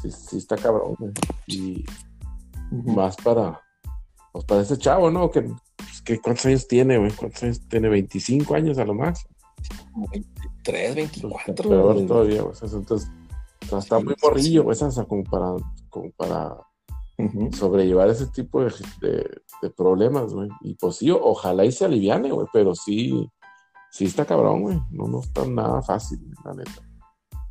[0.00, 1.12] Sí, sí está cabrón, güey.
[1.46, 1.84] Y
[2.70, 3.60] más para,
[4.32, 5.30] pues para ese chavo, ¿no?
[5.30, 7.10] Que, pues, que ¿Cuántos años tiene, güey?
[7.12, 7.88] ¿Cuántos años tiene?
[7.88, 9.26] 25 años a lo más.
[9.92, 11.54] como 23, 24.
[11.54, 12.54] Pues, Peor todavía, güey.
[12.62, 13.10] Entonces,
[13.64, 15.54] o sea, está muy morrillo, güey, o sea, como para,
[15.88, 16.56] como para
[17.52, 20.48] Sobrellevar ese tipo de, de- de problemas, güey.
[20.62, 23.28] Y pues sí, ojalá y se aliviane, güey, pero sí,
[23.90, 24.80] sí está cabrón, güey.
[24.90, 26.72] No, no está nada fácil, la neta.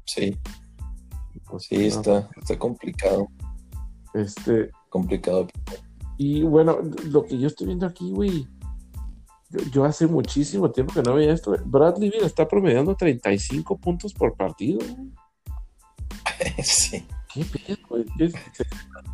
[0.05, 0.37] Sí,
[1.49, 3.27] Pues, sí, está, está complicado,
[4.13, 5.47] Este, complicado.
[6.17, 8.45] y bueno, lo que yo estoy viendo aquí, güey,
[9.51, 11.55] yo, yo hace muchísimo tiempo que no veía esto.
[11.65, 15.11] Bradley Beal está promediando 35 puntos por partido, güey.
[16.63, 17.05] sí.
[17.33, 18.05] ¿Qué pedo, güey?
[18.17, 18.65] ¿Qué- ¿Se, se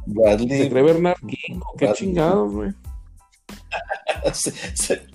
[0.07, 1.59] Bradley cree Bernard King?
[1.77, 1.93] ¿Qué Bradley.
[1.95, 2.71] chingados, güey?
[4.33, 5.07] se, se-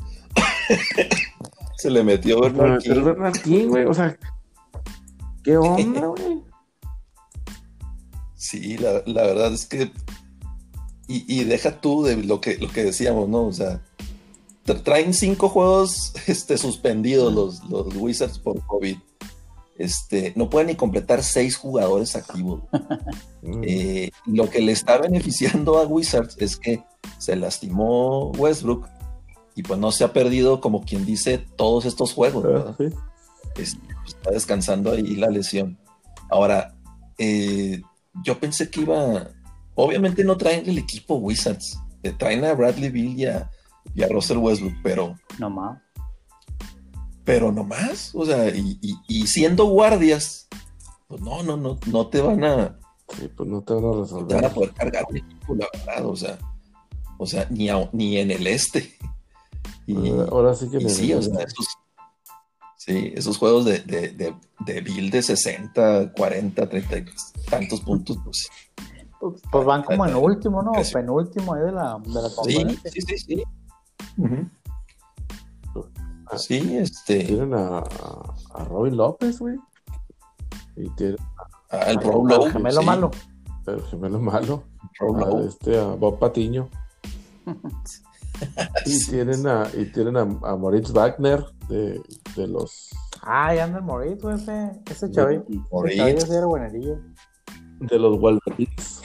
[1.76, 3.04] se le metió Bernard Pero King.
[3.04, 4.16] Bernard King, güey, o sea,
[5.42, 6.42] ¿qué onda, güey?
[8.36, 9.90] Sí, la, la verdad es que.
[11.08, 13.46] Y, y deja tú de lo que, lo que decíamos, ¿no?
[13.46, 13.80] O sea,
[14.66, 18.96] tra- traen cinco juegos este, suspendidos los, los Wizards por COVID.
[19.76, 22.62] Este, no pueden ni completar seis jugadores activos.
[23.44, 23.62] Mm.
[23.66, 26.84] Eh, lo que le está beneficiando a Wizards es que
[27.18, 28.86] se lastimó Westbrook
[29.56, 32.44] y pues no se ha perdido, como quien dice, todos estos juegos.
[32.44, 32.74] Ah, ¿verdad?
[32.78, 32.84] sí.
[33.56, 35.76] Este, está descansando ahí la lesión.
[36.30, 36.76] Ahora,
[37.18, 37.82] eh,
[38.22, 39.28] yo pensé que iba.
[39.74, 41.76] Obviamente no traen el equipo Wizards.
[42.04, 43.50] eh, traen a Bradley Bill y a,
[43.92, 45.80] y a Russell Westbrook, pero, No más.
[47.24, 48.10] Pero no más.
[48.14, 50.48] O sea, y, y- y siendo guardias,
[51.08, 52.78] pues no, no, no, no te van a,
[53.18, 54.34] Sí, pues no te van a no te resolver.
[54.36, 56.06] van a poder cargar el equipo, la verdad.
[56.06, 56.38] O sea,
[57.18, 58.94] o sea, ni, a- ni en el este.
[59.86, 61.66] Y, Ahora- Ahora sí que y sí, o sea, esos,
[62.78, 67.04] sí, esos juegos de, de, de, de Bill de 60, 40, 30 y
[67.50, 68.48] tantos puntos, pues
[69.20, 70.72] Pues, pues van como en último, ¿no?
[70.92, 73.42] Penúltimo ahí de la, de la sí, sí, sí, sí.
[76.36, 79.56] Sí, este, Tienen a, a, a Robin López, güey.
[80.76, 81.16] Y tienen
[81.70, 83.10] ah, el Al- Rob Lowe, gemelo sí, malo.
[83.66, 84.62] al gemelo malo.
[84.98, 85.46] Rob A, Lowe.
[85.48, 86.68] este, a Bob Patiño.
[88.86, 92.02] Y tienen a, y tienen a, a Moritz Wagner de,
[92.34, 92.90] de los
[93.22, 95.44] Ah, ya anda el Moritz, güey, ese, ese chavito.
[95.70, 96.28] Moritz.
[96.28, 96.98] era buenerillo.
[97.78, 99.02] de los Wolverines.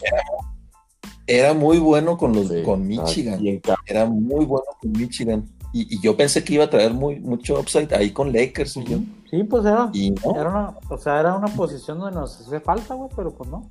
[1.28, 3.40] Era muy bueno con los Sí, con Michigan.
[3.60, 3.84] cabrón.
[3.86, 5.48] Era muy bueno con Michigan.
[5.78, 8.84] Y, y yo pensé que iba a traer muy, mucho upside ahí con Lakers y
[8.86, 8.98] yo.
[9.30, 9.92] Sí, pues era.
[9.94, 13.32] Y no, Era una, o sea, era una posición donde nos hacía falta, güey, pero
[13.32, 13.70] pues no.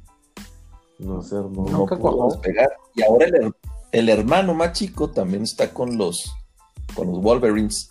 [1.01, 1.65] No armó.
[1.69, 2.31] no Nunca pudo cuajó.
[2.31, 2.71] despegar.
[2.95, 3.53] Y ahora el,
[3.91, 6.33] el hermano más chico también está con los,
[6.95, 7.91] con los Wolverines.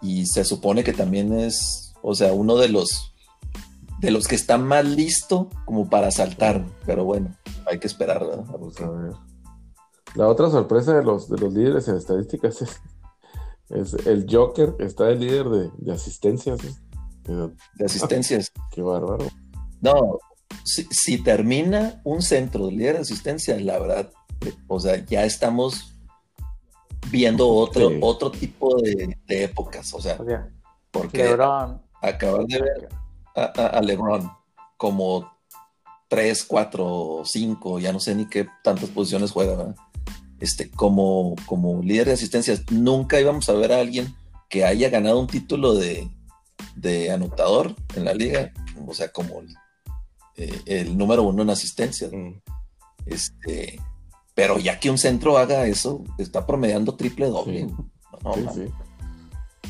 [0.00, 3.12] Y se supone que también es, o sea, uno de los
[3.98, 6.64] de los que está más listo como para saltar.
[6.86, 7.34] Pero bueno,
[7.66, 8.44] hay que esperar, ¿verdad?
[8.48, 9.12] A ver.
[10.14, 12.80] La otra sorpresa de los, de los líderes en estadísticas es,
[13.70, 16.60] es el Joker, está el líder de, de asistencias.
[17.24, 18.52] De asistencias.
[18.72, 19.26] Qué bárbaro.
[19.80, 20.18] No,
[20.64, 24.10] si, termina un centro de líder de asistencia, la verdad,
[24.66, 25.94] o sea, ya estamos
[27.10, 29.92] viendo otro, otro tipo de, épocas.
[29.94, 30.18] O sea,
[30.90, 31.36] porque
[32.02, 32.88] acabar de ver
[33.34, 34.30] a, LeBron
[34.76, 35.30] como
[36.08, 39.74] 3, 4, 5, ya no sé ni qué tantas posiciones juega,
[40.40, 44.14] Este, como, como líder de asistencias, nunca íbamos a ver a alguien
[44.48, 46.10] que haya ganado un título de,
[46.74, 48.52] de anotador en la liga,
[48.86, 49.54] o sea, como el,
[50.36, 52.08] eh, número uno en asistencia.
[52.08, 52.40] Mm.
[53.06, 53.78] Este,
[54.34, 57.66] pero ya que un centro haga eso, está promediando triple doble.
[58.22, 58.66] No, sí,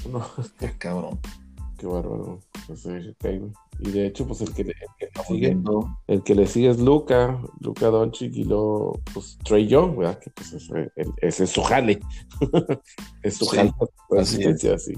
[0.58, 1.20] Qué cabrón.
[1.76, 2.40] Qué bárbaro.
[2.66, 2.86] Pues,
[3.82, 4.74] y de hecho, pues el que, le,
[5.26, 5.56] sigue,
[6.06, 10.18] el que le sigue es Luca, Luca Doncic y luego, pues Trey Young, ¿verdad?
[10.18, 12.00] Que pues ese es su jale.
[13.22, 13.72] es su jale
[14.10, 14.92] de asistencia, así.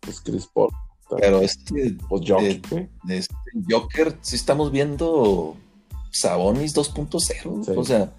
[0.00, 0.70] Pues Chris Paul.
[1.18, 3.34] Pero este, pues Joker, este
[3.68, 5.54] Joker, sí estamos viendo
[6.10, 7.76] Sabonis 2.0.
[7.76, 8.14] O sea,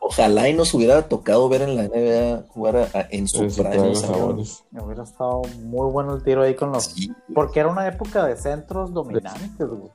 [0.00, 3.94] ojalá y nos hubiera tocado ver en la NBA jugar en su prime.
[3.94, 4.64] Sabonis.
[4.72, 6.94] Hubiera estado muy bueno el tiro ahí con los.
[7.32, 9.90] Porque era una época de centros dominantes, güey.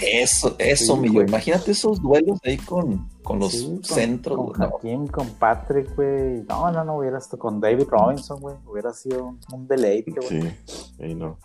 [0.00, 3.52] Eso, eso, mi Imagínate esos duelos ahí con, con los
[3.82, 4.36] centros.
[4.36, 6.42] Con Joaquín, con Patrick, güey.
[6.48, 8.56] No, no, no, hubiera estado con David Robinson, güey.
[8.64, 10.42] Hubiera sido un deleite, güey.
[10.42, 11.36] Sí, ahí no.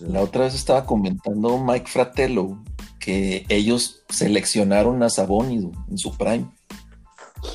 [0.00, 2.58] La otra vez estaba comentando Mike Fratello
[3.08, 6.46] que ellos seleccionaron a Sabonis en su prime.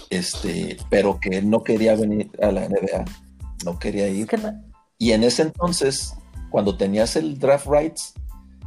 [0.09, 3.05] Este, pero que él no quería venir a la NBA.
[3.63, 4.27] No quería ir.
[4.97, 6.15] Y en ese entonces,
[6.49, 8.15] cuando tenías el draft rights,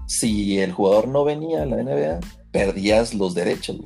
[0.07, 2.20] si el jugador no venía a la NBA,
[2.53, 3.78] perdías los derechos.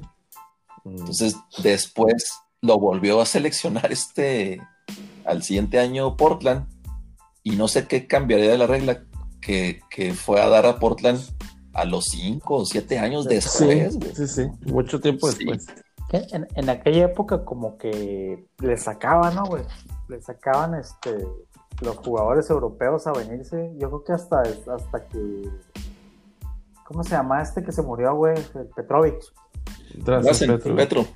[0.84, 0.98] Mm.
[0.98, 2.30] Entonces, después
[2.60, 4.60] lo volvió a seleccionar este
[5.24, 6.66] al siguiente año Portland
[7.44, 9.04] y no sé qué cambiaría de la regla
[9.40, 9.80] que,
[10.14, 11.18] fue a dar a Portland
[11.72, 13.98] a los 5 o 7 años después.
[14.14, 15.66] Sí, sí, mucho tiempo después.
[16.12, 19.62] En, en, aquella época como que le sacaban, ¿no, güey?
[20.08, 21.24] Le sacaban este
[21.82, 23.72] los jugadores europeos a venirse.
[23.78, 25.48] Yo creo que hasta, hasta que
[26.90, 28.34] ¿Cómo se llama este que se murió, güey?
[28.36, 29.32] El Petrovich.
[30.04, 30.74] Petro.
[30.74, 31.06] Petro.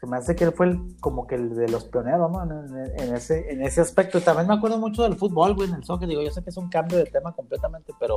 [0.00, 2.42] Se me hace que él fue el, como que el de los pioneros, ¿no?
[2.42, 4.18] En, ese, en ese aspecto.
[4.22, 6.08] También me acuerdo mucho del fútbol, güey, en el soccer.
[6.08, 8.16] Digo, yo sé que es un cambio de tema completamente, pero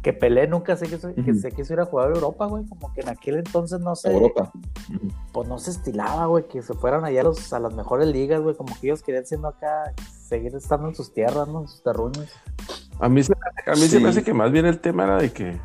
[0.00, 2.64] que Pelé nunca se quiso, que se quiso ir a jugar a Europa, güey.
[2.66, 4.12] Como que en aquel entonces no sé.
[4.12, 4.52] Europa.
[5.32, 8.40] Pues no se estilaba, güey, que se fueran allá a, los, a las mejores ligas,
[8.40, 8.54] güey.
[8.54, 11.62] Como que ellos querían siendo acá, seguir estando en sus tierras, ¿no?
[11.62, 12.30] En sus terruños.
[13.00, 15.32] A mí, se, a mí se me hace que más bien el tema era de
[15.32, 15.60] que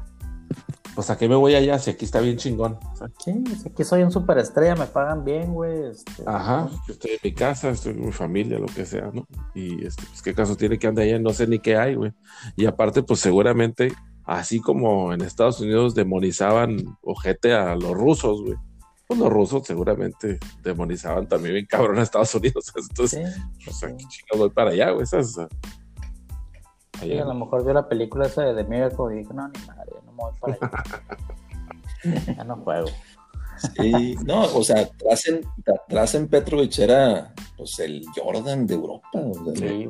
[0.99, 2.77] pues a qué me voy allá si aquí está bien chingón.
[3.23, 5.91] Sí, si aquí soy un superestrella, me pagan bien, güey.
[5.91, 9.25] Este, Ajá, yo estoy en mi casa, estoy con mi familia, lo que sea, ¿no?
[9.55, 12.11] Y este, pues qué caso tiene que andar allá, no sé ni qué hay, güey.
[12.57, 13.93] Y aparte, pues seguramente,
[14.25, 18.57] así como en Estados Unidos demonizaban ojete a los rusos, güey.
[19.07, 22.73] Pues los rusos seguramente demonizaban también bien cabrón a Estados Unidos.
[22.89, 25.03] Entonces, pues aquí chingados voy para allá, güey.
[25.03, 29.65] Esas, a lo mejor vio la película esa de The Miracle y dije, no, ni
[29.65, 32.35] madre, voy para allá.
[32.35, 32.87] ya no juego.
[33.75, 34.89] Sí, no, o sea,
[35.89, 39.09] Drazen, Petrovich era pues el Jordan de Europa.
[39.13, 39.89] O sea, sí,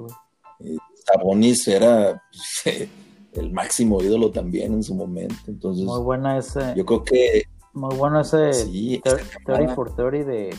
[0.61, 2.21] eh, Sabonis era
[2.63, 2.89] pues,
[3.33, 5.35] el máximo ídolo también en su momento.
[5.47, 6.73] Entonces, muy buena ese.
[6.75, 7.43] Yo creo que.
[7.73, 9.01] Muy bueno ese sí,
[9.45, 10.55] 30 for 30 de,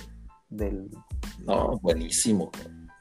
[0.48, 0.88] del.
[1.44, 2.50] No, buenísimo.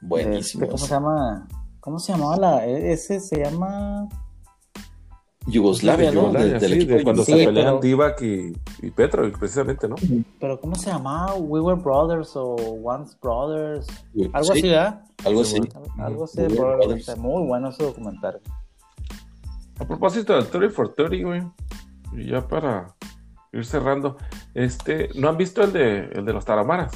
[0.00, 0.64] Buenísimo.
[0.64, 1.48] Este, ¿Cómo se llama?
[1.80, 2.66] ¿Cómo se llamaba la?
[2.66, 4.08] E, ese se llama.
[5.46, 6.30] Yugoslavia, ¿no?
[6.30, 9.96] de, cuando se pelean Divac y, y Petrovic, precisamente, ¿no?
[10.38, 11.34] Pero ¿cómo se llamaba?
[11.34, 13.86] We Were Brothers o Once Brothers.
[14.32, 15.02] Algo así, ¿verdad?
[15.24, 15.60] Algo así.
[15.98, 18.40] Algo así, de muy bueno ese documental.
[19.78, 21.42] A propósito del 30 for 30, güey.
[22.12, 22.94] Y ya para
[23.52, 24.18] ir cerrando.
[24.54, 26.92] Este, ¿no han visto el de, el de los Taramaras?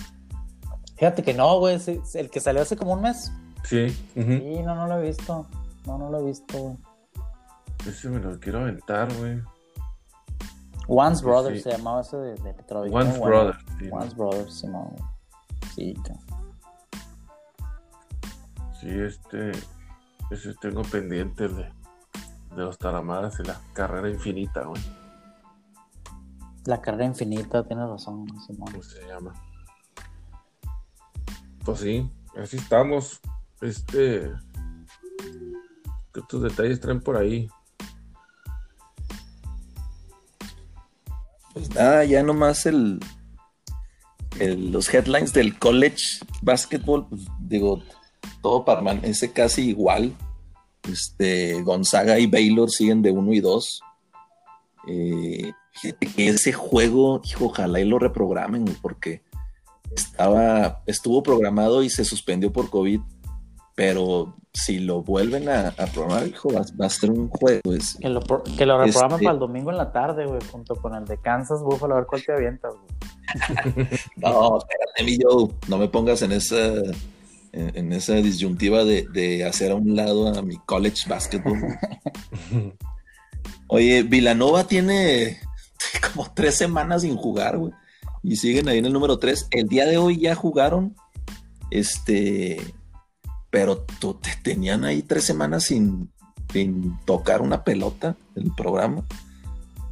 [0.96, 1.78] Fíjate que no, güey.
[2.14, 3.32] El que salió hace como un mes.
[3.64, 3.88] Sí.
[4.12, 5.46] Sí, no, no lo he visto.
[5.86, 6.76] No, no lo he visto, güey.
[7.86, 9.42] Ese me lo quiero aventar, güey.
[10.86, 12.94] Once Brothers se llamaba ese de, de Petróleo.
[12.94, 13.58] Once Brothers.
[13.78, 14.94] Sí, Once Brothers, sí, no.
[15.74, 15.94] Sí,
[18.80, 19.52] Sí, este.
[20.30, 24.82] Ese tengo pendiente de, de los Taramadas y la carrera infinita, güey.
[26.64, 28.70] La carrera infinita, tienes razón, Simón.
[28.70, 29.32] ¿Cómo se llama?
[31.64, 33.20] Pues sí, así estamos.
[33.60, 34.32] Este.
[36.12, 37.48] ¿Qué otros detalles traen por ahí?
[41.54, 43.00] Pues nada, ya nomás el,
[44.38, 47.82] el los headlines del college basketball, pues, digo,
[48.42, 50.14] todo permanece casi igual.
[50.90, 53.80] Este, Gonzaga y Baylor siguen de 1 y 2.
[54.88, 55.52] Eh,
[56.16, 59.22] ese juego, hijo, ojalá y lo reprogramen, porque
[59.96, 63.00] estaba, estuvo programado y se suspendió por COVID,
[63.74, 67.60] pero si lo vuelven a, programar, hijo, va, a ser un juego.
[68.00, 68.20] que lo,
[68.56, 71.18] que lo reprogramen este para el domingo en la tarde, güey, junto con el de
[71.18, 72.84] Kansas Buffalo, a ver cuál te avienta, güey.
[74.16, 76.72] no, espérate, mi Joe, no me pongas en esa
[77.54, 81.58] en, esa disyuntiva de, hacer a un lado a mi college basketball.
[83.68, 85.38] Oye, Villanova tiene
[86.12, 87.72] como tres semanas sin jugar, güey.
[88.22, 89.46] Y siguen ahí en el número tres.
[89.50, 90.96] El día de hoy ya jugaron.
[91.70, 92.74] Este.
[93.54, 96.10] Pero tú, te tenían ahí tres semanas sin,
[97.04, 99.04] tocar una pelota en el programa.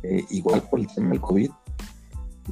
[0.02, 1.50] Eh, igual por el tema del COVID.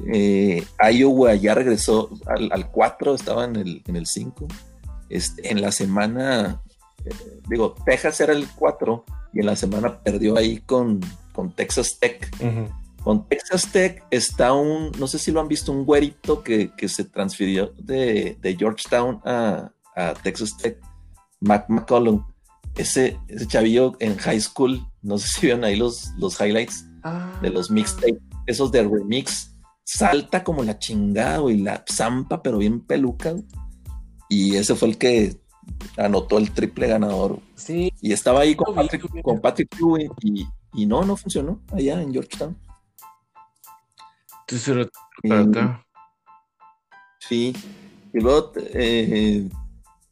[0.07, 4.47] Eh, Iowa ya regresó al, 4, estaba en el 5.
[5.09, 6.61] Este, en la semana,
[7.03, 7.13] eh,
[7.49, 9.03] digo, Texas era el 4
[9.33, 11.01] y en la semana perdió ahí con,
[11.33, 12.31] con Texas Tech.
[13.03, 17.03] Con Texas Tech está un, no sé si lo han visto, un güerito que, se
[17.03, 19.71] transfirió de, Georgetown a,
[20.23, 20.79] Texas Tech,
[21.41, 22.25] Mac McCollum.
[22.75, 26.85] Ese, ese chavillo en high school, no sé si vieron ahí los, los highlights
[27.41, 27.73] de los ah.
[27.73, 33.35] mixtapes, esos de remix, salta como la chingada, y la zampa, pero bien peluca.
[34.29, 35.37] Y ese fue el que
[35.97, 37.39] anotó el triple ganador.
[37.55, 37.91] Sí.
[38.01, 42.13] Y estaba ahí con Patrick, con Patrick Ewing y, y, no, no funcionó allá en
[42.13, 42.57] Georgetown.
[44.41, 44.87] Entonces
[47.19, 47.55] Sí.
[48.13, 49.47] Y luego eh,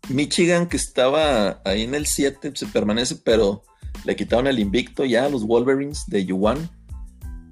[0.09, 3.63] Michigan, que estaba ahí en el 7, se permanece, pero
[4.05, 6.69] le quitaron el invicto ya a los Wolverines de Yuan.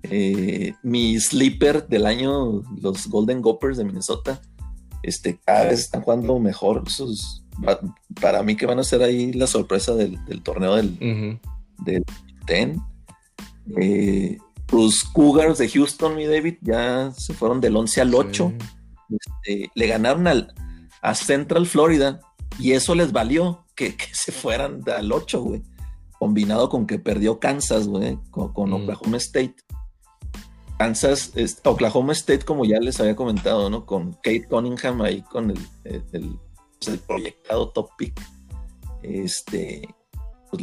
[0.03, 4.41] Eh, mi sleeper del año, los Golden Gophers de Minnesota,
[5.03, 6.84] este, cada vez están jugando mejor.
[8.20, 11.39] para mí que van a ser ahí la sorpresa del, torneo del,
[12.45, 12.82] TEN.
[13.80, 14.38] Eh,
[14.72, 18.53] los Cougars de Houston, mi David, ya se fueron del 11 al 8.
[19.10, 20.53] Este, le ganaron al,
[21.01, 22.20] a Central Florida
[22.59, 25.63] y eso les valió que, se fueran al 8, güey.
[26.19, 29.55] Combinado con que perdió Kansas, güey, con, Oklahoma State.
[30.79, 31.33] Kansas,
[31.63, 33.85] Oklahoma State, como ya les había comentado, ¿no?
[33.85, 38.19] Con Kate Cunningham ahí con el, el, proyectado top pick.
[39.03, 39.87] Este,
[40.49, 40.61] pues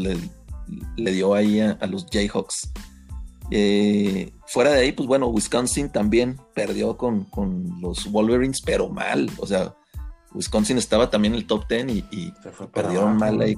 [0.96, 2.72] le, dio ahí a, los Jayhawks.
[3.50, 7.28] Eh, fuera de ahí, pues bueno, Wisconsin también perdió con,
[7.80, 9.30] los Wolverines, pero mal.
[9.38, 9.74] O sea,
[10.34, 12.32] Wisconsin estaba también en el top 10 y,
[12.72, 13.56] perdieron mal ahí.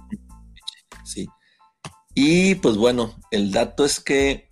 [1.04, 1.26] Sí.
[2.14, 4.50] Y pues bueno, el dato es que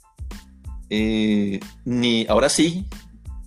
[0.90, 2.86] eh, ni ahora sí,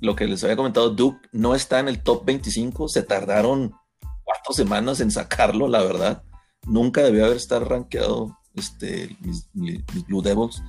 [0.02, 2.88] lo que les había comentado, Duke no está en el top 25.
[2.88, 3.74] Se tardaron
[4.24, 6.24] cuatro semanas en sacarlo, la verdad.
[6.66, 9.50] Nunca debió haber estado rankeado este, mis,
[10.08, 10.62] Blue Devils.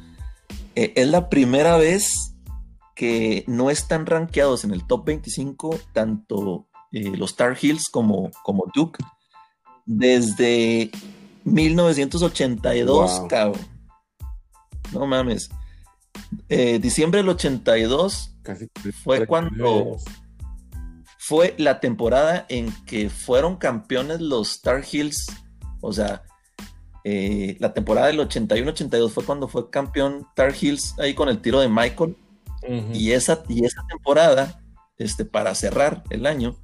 [0.75, 2.35] Eh, es la primera vez
[2.95, 8.65] que no están rankeados en el top 25 tanto eh, los Tar Heels como, como
[8.75, 8.99] Duke
[9.85, 10.91] desde
[11.45, 13.61] 1982, cabrón.
[14.93, 15.51] No mames.
[16.49, 18.35] Eh, diciembre del 82
[19.03, 19.97] fue cuando
[21.19, 25.27] fue la temporada en que fueron campeones los Star Heels.
[25.81, 26.23] O sea,
[27.05, 31.61] eh, la temporada del 81-82 fue cuando fue campeón Tar Heels ahí con el tiro
[31.61, 32.17] de Michael.
[32.93, 34.61] y, esa, y esa temporada,
[34.99, 36.57] este, para cerrar el año,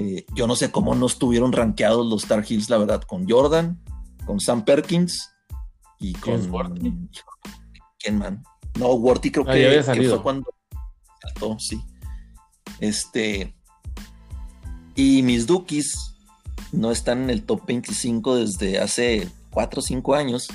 [0.00, 3.82] eh, yo no sé cómo no estuvieron rankeados los Star Heels, la verdad, con Jordan,
[4.24, 5.34] con Sam Perkins
[5.98, 7.10] y con.
[7.98, 8.44] ¿Quién man?
[8.78, 10.54] No, Worthy creo que, fue cuando
[11.20, 11.82] saltó, sí.
[12.78, 13.56] Este.
[14.94, 16.14] Y mis Dukis
[16.70, 20.46] no están en el top 25 desde hace 4 o 5 años,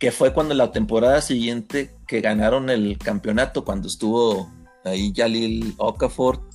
[0.00, 4.50] que fue cuando la temporada siguiente que ganaron el campeonato, cuando estuvo
[4.84, 6.47] ahí Jalil Okafor,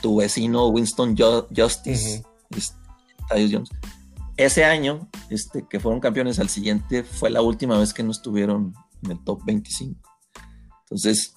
[0.00, 2.76] tu vecino Winston Justice, este,
[3.50, 3.70] Jones.
[4.36, 8.74] Ese año, este, que fueron campeones al siguiente, fue la última vez que no estuvieron
[9.02, 10.00] en el top 25.
[10.82, 11.34] Entonces,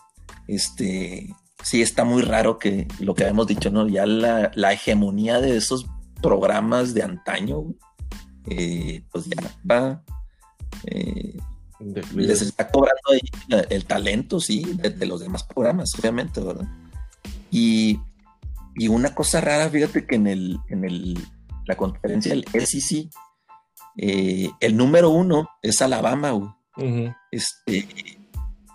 [0.48, 3.88] este, sí está muy raro que lo que habíamos dicho, ¿no?
[3.88, 5.88] Ya la, hegemonía de esos
[6.22, 7.74] programas de antaño,
[8.46, 10.04] eh, pues ya va.
[10.86, 11.38] Eh,
[12.14, 16.68] les está cobrando ahí el talento, sí, de, los demás programas, obviamente, ¿verdad?
[17.50, 18.00] Y,
[18.88, 21.18] una cosa rara, fíjate que en el, en el,
[21.66, 23.10] la conferencia del SEC,
[23.98, 26.50] eh, el número uno es Alabama, güey.
[27.32, 27.88] Este,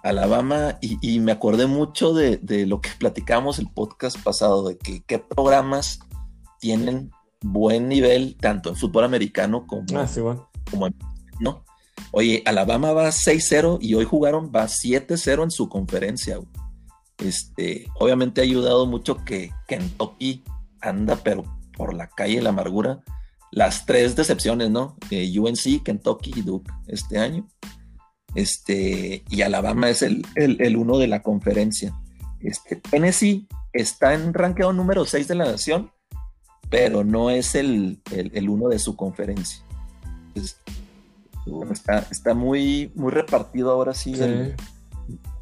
[0.02, 5.18] Alabama y, me acordé mucho de, lo que platicamos el podcast pasado, de que qué
[5.18, 6.00] programas
[6.60, 7.10] tienen
[7.42, 10.06] buen nivel tanto en fútbol americano como, ah,
[10.70, 10.94] como en,
[11.40, 11.64] ¿no?
[12.12, 16.38] Oye, Alabama va 6-0 y hoy jugaron, va 7-0 en su conferencia.
[17.18, 20.44] Este, obviamente ha ayudado mucho que Kentucky
[20.80, 21.44] anda, pero
[21.76, 23.00] por la calle de la amargura.
[23.52, 24.96] Las tres decepciones, ¿no?
[25.10, 27.46] Eh, UNC, Kentucky y Duke este año.
[28.34, 31.94] Este, y Alabama es el, el, uno de la conferencia.
[32.40, 35.90] Este, Tennessee está en ranqueo número 6 de la nación,
[36.68, 39.62] pero no es el, el, uno de su conferencia.
[41.70, 44.54] está, está muy, muy repartido ahora sí, El,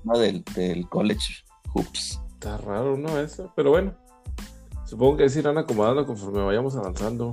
[0.05, 1.44] del, del college
[1.75, 2.21] hoops.
[2.35, 3.19] Está raro, ¿no?
[3.19, 3.95] Eso, pero bueno.
[4.87, 7.33] Supongo que se irán acomodando conforme vayamos avanzando.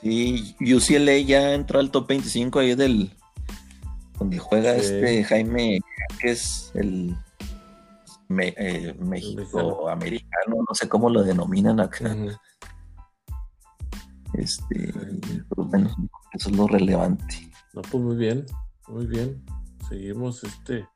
[0.00, 3.12] Sí, UCLA ya entró al top 25 ahí del,
[4.18, 5.80] donde juega este Jaime,
[6.20, 7.16] que es el
[8.40, 12.14] eh, México americano, no sé cómo lo denominan acá.
[14.34, 14.92] Este,
[15.48, 15.94] pero bueno,
[16.32, 17.50] eso es lo relevante.
[17.74, 18.46] No, pues muy bien,
[18.88, 19.44] muy bien.
[19.88, 20.86] Seguimos este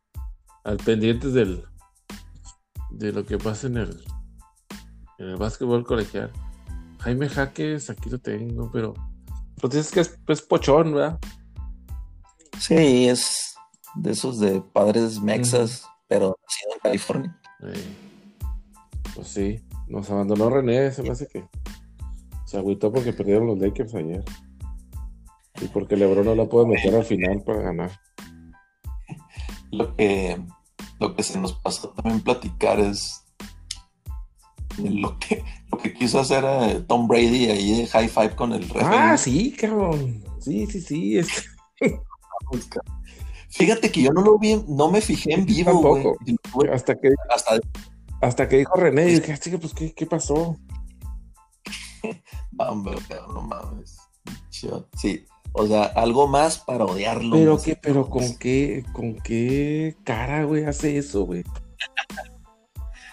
[0.64, 1.64] al pendiente del
[2.90, 4.04] de lo que pasa en el
[5.18, 6.30] en el básquetbol colegial.
[7.00, 8.94] Jaime Jaques, aquí lo tengo, pero
[9.56, 11.18] pero dices que es pochón, ¿verdad?
[12.58, 13.54] Sí, es
[13.94, 17.40] de esos de padres mexas, pero nacido en California.
[19.14, 21.46] Pues sí, nos abandonó René, se me hace que
[22.44, 24.24] se agüitó porque perdieron los Lakers ayer.
[25.60, 27.90] Y porque Lebron no la puede meter al final para ganar.
[29.70, 30.38] Lo que,
[30.98, 33.22] lo que se nos pasó también platicar es
[34.78, 38.68] lo que, lo que quiso hacer eh, Tom Brady ahí de high five con el
[38.68, 38.82] rey.
[38.84, 40.22] Ah, sí, cabrón.
[40.40, 41.18] Sí, sí, sí.
[41.18, 41.44] Es...
[43.48, 45.80] Fíjate que yo no lo vi, no me fijé en vivo,
[46.52, 46.70] güey.
[46.70, 47.10] Hasta que,
[48.20, 48.48] hasta...
[48.48, 50.56] que dijo René, y dije, pues, ¿qué, qué pasó?
[52.52, 53.96] no mames.
[54.50, 55.26] Sí,
[55.56, 57.36] o sea, algo más para odiarlo.
[57.36, 61.44] Pero qué, pero con qué, con qué cara, güey, hace eso, güey.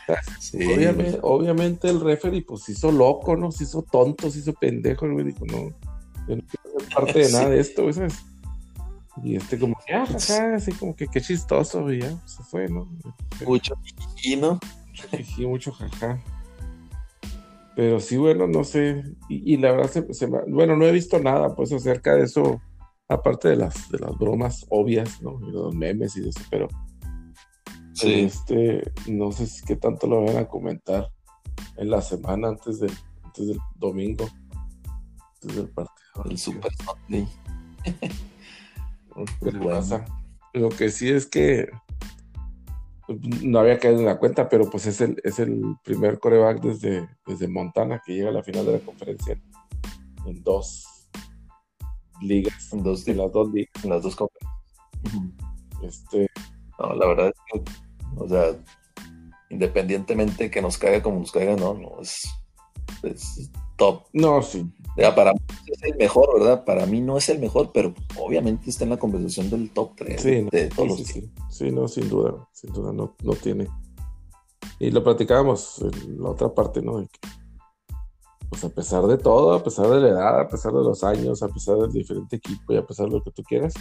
[0.53, 3.51] obviamente, obviamente, el referee pues se hizo loco, ¿no?
[3.51, 5.69] Se hizo tonto, se hizo pendejo, güey dijo, no,
[6.27, 8.25] yo no quiero ser parte de nada de esto, güey, ¿sabes?
[9.23, 10.05] Y este como que, ah,
[10.55, 12.89] así como que qué chistoso, y ya, se fue, ¿no?
[13.45, 13.75] Mucho
[14.23, 14.59] y ¿no?
[15.47, 16.19] mucho jaja.
[17.75, 19.03] Pero sí, bueno, no sé.
[19.29, 22.61] Y, la verdad, se, bueno, no he visto nada, pues, acerca de eso,
[23.07, 25.39] aparte de las, de las bromas obvias, ¿no?
[25.47, 26.67] Y los memes y de eso, pero.
[27.93, 28.21] Sí.
[28.21, 31.11] Este, no sé si qué tanto lo van a comentar
[31.77, 32.91] en la semana antes, de,
[33.23, 34.27] antes del domingo,
[35.35, 36.23] antes del partido.
[36.25, 37.27] El Super Sunday.
[40.53, 41.69] Lo que sí es que
[43.07, 47.09] no había caído en la cuenta, pero pues es el, es el primer coreback desde,
[47.25, 49.39] desde Montana que llega a la final de la conferencia
[50.25, 51.09] en dos
[52.21, 54.53] ligas, en, dos, en las dos ligas, en las dos conferencias.
[55.83, 56.29] Este,
[56.79, 57.71] no, la verdad es que,
[58.17, 58.55] o sea,
[59.49, 62.23] independientemente que nos caiga como nos caiga, no, no, es,
[63.03, 64.03] es top.
[64.13, 64.71] No, sí,
[65.15, 66.63] para mí es el mejor, ¿verdad?
[66.65, 70.21] Para mí no es el mejor, pero obviamente está en la conversación del top 3
[70.21, 73.67] sí, de todos sí, sí, no, sin duda, sin duda no, no tiene.
[74.79, 77.05] Y lo platicábamos en la otra parte, ¿no?
[78.49, 81.41] pues a pesar de todo, a pesar de la edad, a pesar de los años,
[81.41, 83.73] a pesar del diferente equipo y a pesar de lo que tú quieras,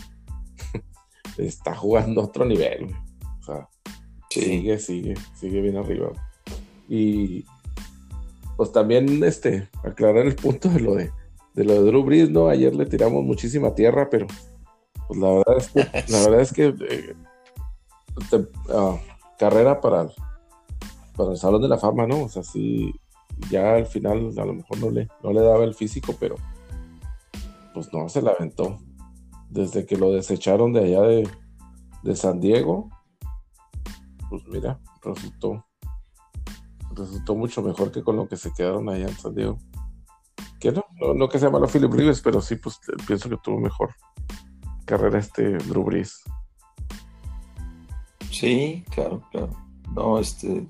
[1.36, 2.86] está jugando a otro nivel,
[3.40, 3.68] O sea,
[4.30, 6.12] sigue, sigue, sigue bien arriba.
[6.88, 7.44] Y
[8.62, 11.10] pues también este, aclarar el punto de lo de,
[11.54, 12.46] de lo de Drew Brees, ¿no?
[12.46, 14.28] Ayer le tiramos muchísima tierra, pero
[15.08, 15.80] pues la verdad es que,
[16.12, 17.16] la verdad es que eh,
[18.72, 19.00] ah,
[19.36, 20.06] carrera para,
[21.16, 22.22] para el Salón de la Fama, ¿no?
[22.22, 22.94] O sea, sí,
[23.50, 26.36] ya al final a lo mejor no le, no le daba el físico, pero
[27.74, 28.78] pues no, se la aventó.
[29.50, 31.28] Desde que lo desecharon de allá de,
[32.04, 32.90] de San Diego,
[34.30, 35.66] pues mira, resultó
[36.94, 39.58] resultó mucho mejor que con lo que se quedaron allá en San Diego.
[40.60, 40.84] Que no,
[41.14, 43.94] no, que sea malo Philip Rivers, pero sí, pues pienso que tuvo mejor
[44.84, 46.22] carrera este Drew Brees.
[48.30, 49.50] Sí, claro, claro.
[49.94, 50.66] No, este.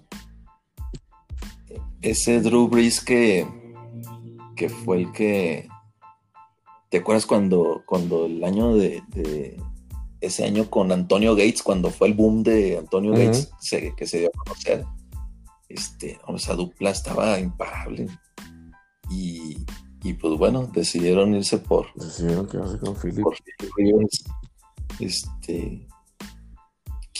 [2.01, 3.47] Ese Drew Brees que,
[4.57, 5.69] que fue el que.
[6.89, 9.03] ¿Te acuerdas cuando, cuando el año de,
[10.21, 13.51] ese año con Antonio Gates, cuando fue el boom de Antonio Gates,
[13.97, 14.85] que se dio a conocer?
[15.75, 18.07] Este, esa dupla estaba imparable.
[19.11, 19.65] Y,
[20.15, 21.93] pues bueno, decidieron irse por.
[21.95, 23.27] Decidieron quedarse con Philip.
[24.99, 25.87] Este.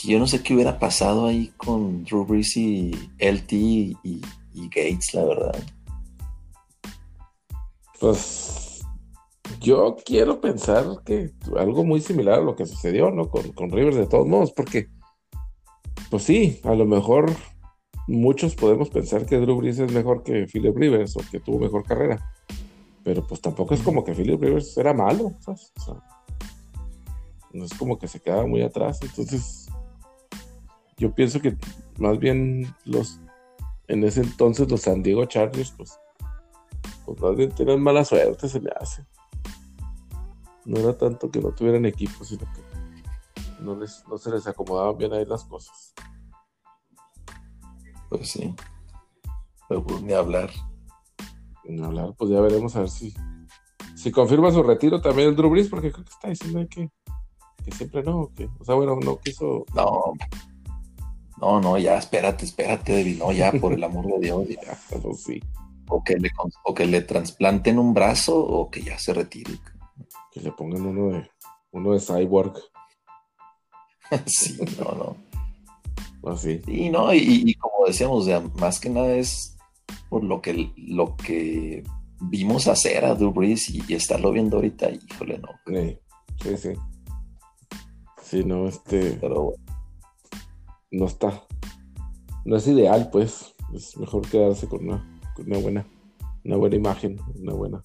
[0.03, 4.21] yo no sé qué hubiera pasado ahí con Drew Brees y LT y,
[4.53, 5.63] Gates, la verdad.
[7.99, 8.81] Pues
[9.61, 13.29] yo quiero pensar que algo muy similar a lo que sucedió, ¿no?
[13.29, 14.89] Con, con Rivers de todos modos, porque
[16.09, 17.31] pues sí, a lo mejor
[18.07, 21.83] muchos podemos pensar que Drew Brees es mejor que Philip Rivers o que tuvo mejor
[21.83, 22.33] carrera.
[23.03, 25.33] Pero pues tampoco es como que Philip Rivers era malo,
[27.51, 28.99] no es como que se quedaba muy atrás.
[29.01, 29.67] Entonces,
[30.97, 31.55] yo pienso que
[31.97, 33.19] más bien los
[33.87, 35.99] en ese entonces los San Diego Chargers, pues,
[37.05, 39.05] pues más bien tenían mala suerte, se le hace.
[40.65, 42.61] No era tanto que no tuvieran equipo, sino que
[43.61, 45.93] no, les, no se les acomodaban bien ahí las cosas.
[48.17, 48.53] Pues sí.
[49.67, 50.51] Pero pues ni hablar.
[51.65, 53.13] Ni hablar, pues ya veremos a ver si,
[53.95, 56.89] si confirma su retiro también el Drew Brees, porque creo que está diciendo que,
[57.65, 59.65] que siempre no, que, o sea, bueno, no quiso.
[59.73, 60.13] No,
[61.41, 64.47] no, no, ya, espérate, espérate, David, no, ya, por el amor de Dios.
[64.47, 64.77] Ya.
[65.01, 65.41] Pues sí.
[65.87, 66.29] O que, le,
[66.63, 69.59] o que le trasplanten un brazo o que ya se retire.
[70.31, 71.29] Que le pongan uno de,
[71.71, 72.53] uno de cyborg.
[74.25, 75.32] sí, no, no.
[76.25, 76.61] Así.
[76.65, 79.57] Sí, no, y, como decíamos, más que nada es
[80.09, 81.83] por lo que, lo que
[82.21, 85.49] vimos hacer a Drew Brees y, estarlo viendo ahorita, híjole, no.
[85.67, 85.99] Sí,
[86.41, 86.73] sí, sí.
[88.21, 89.17] Sí, no, este.
[89.19, 89.53] Pero
[90.91, 91.43] no está.
[92.45, 93.53] No es ideal, pues.
[93.73, 95.87] Es mejor quedarse con una, con una buena,
[96.45, 97.83] una buena imagen, una buena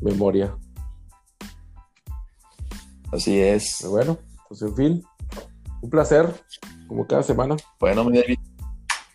[0.00, 0.56] memoria.
[3.12, 3.78] Así es.
[3.80, 4.18] Pero bueno,
[4.48, 5.02] pues en fin,
[5.82, 6.32] un placer,
[6.88, 7.56] como cada semana.
[7.78, 8.38] Bueno, mi David,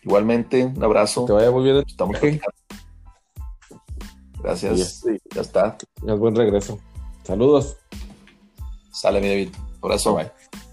[0.02, 1.24] igualmente, un abrazo.
[1.26, 1.84] te vaya muy bien.
[1.86, 2.40] Estamos aquí.
[4.42, 5.04] Gracias.
[5.34, 5.76] Ya, está.
[6.02, 6.78] Ya buen regreso.
[7.22, 7.76] Saludos.
[8.92, 9.48] Sale, mi David.
[9.82, 10.14] Abrazo.
[10.14, 10.63] Bye.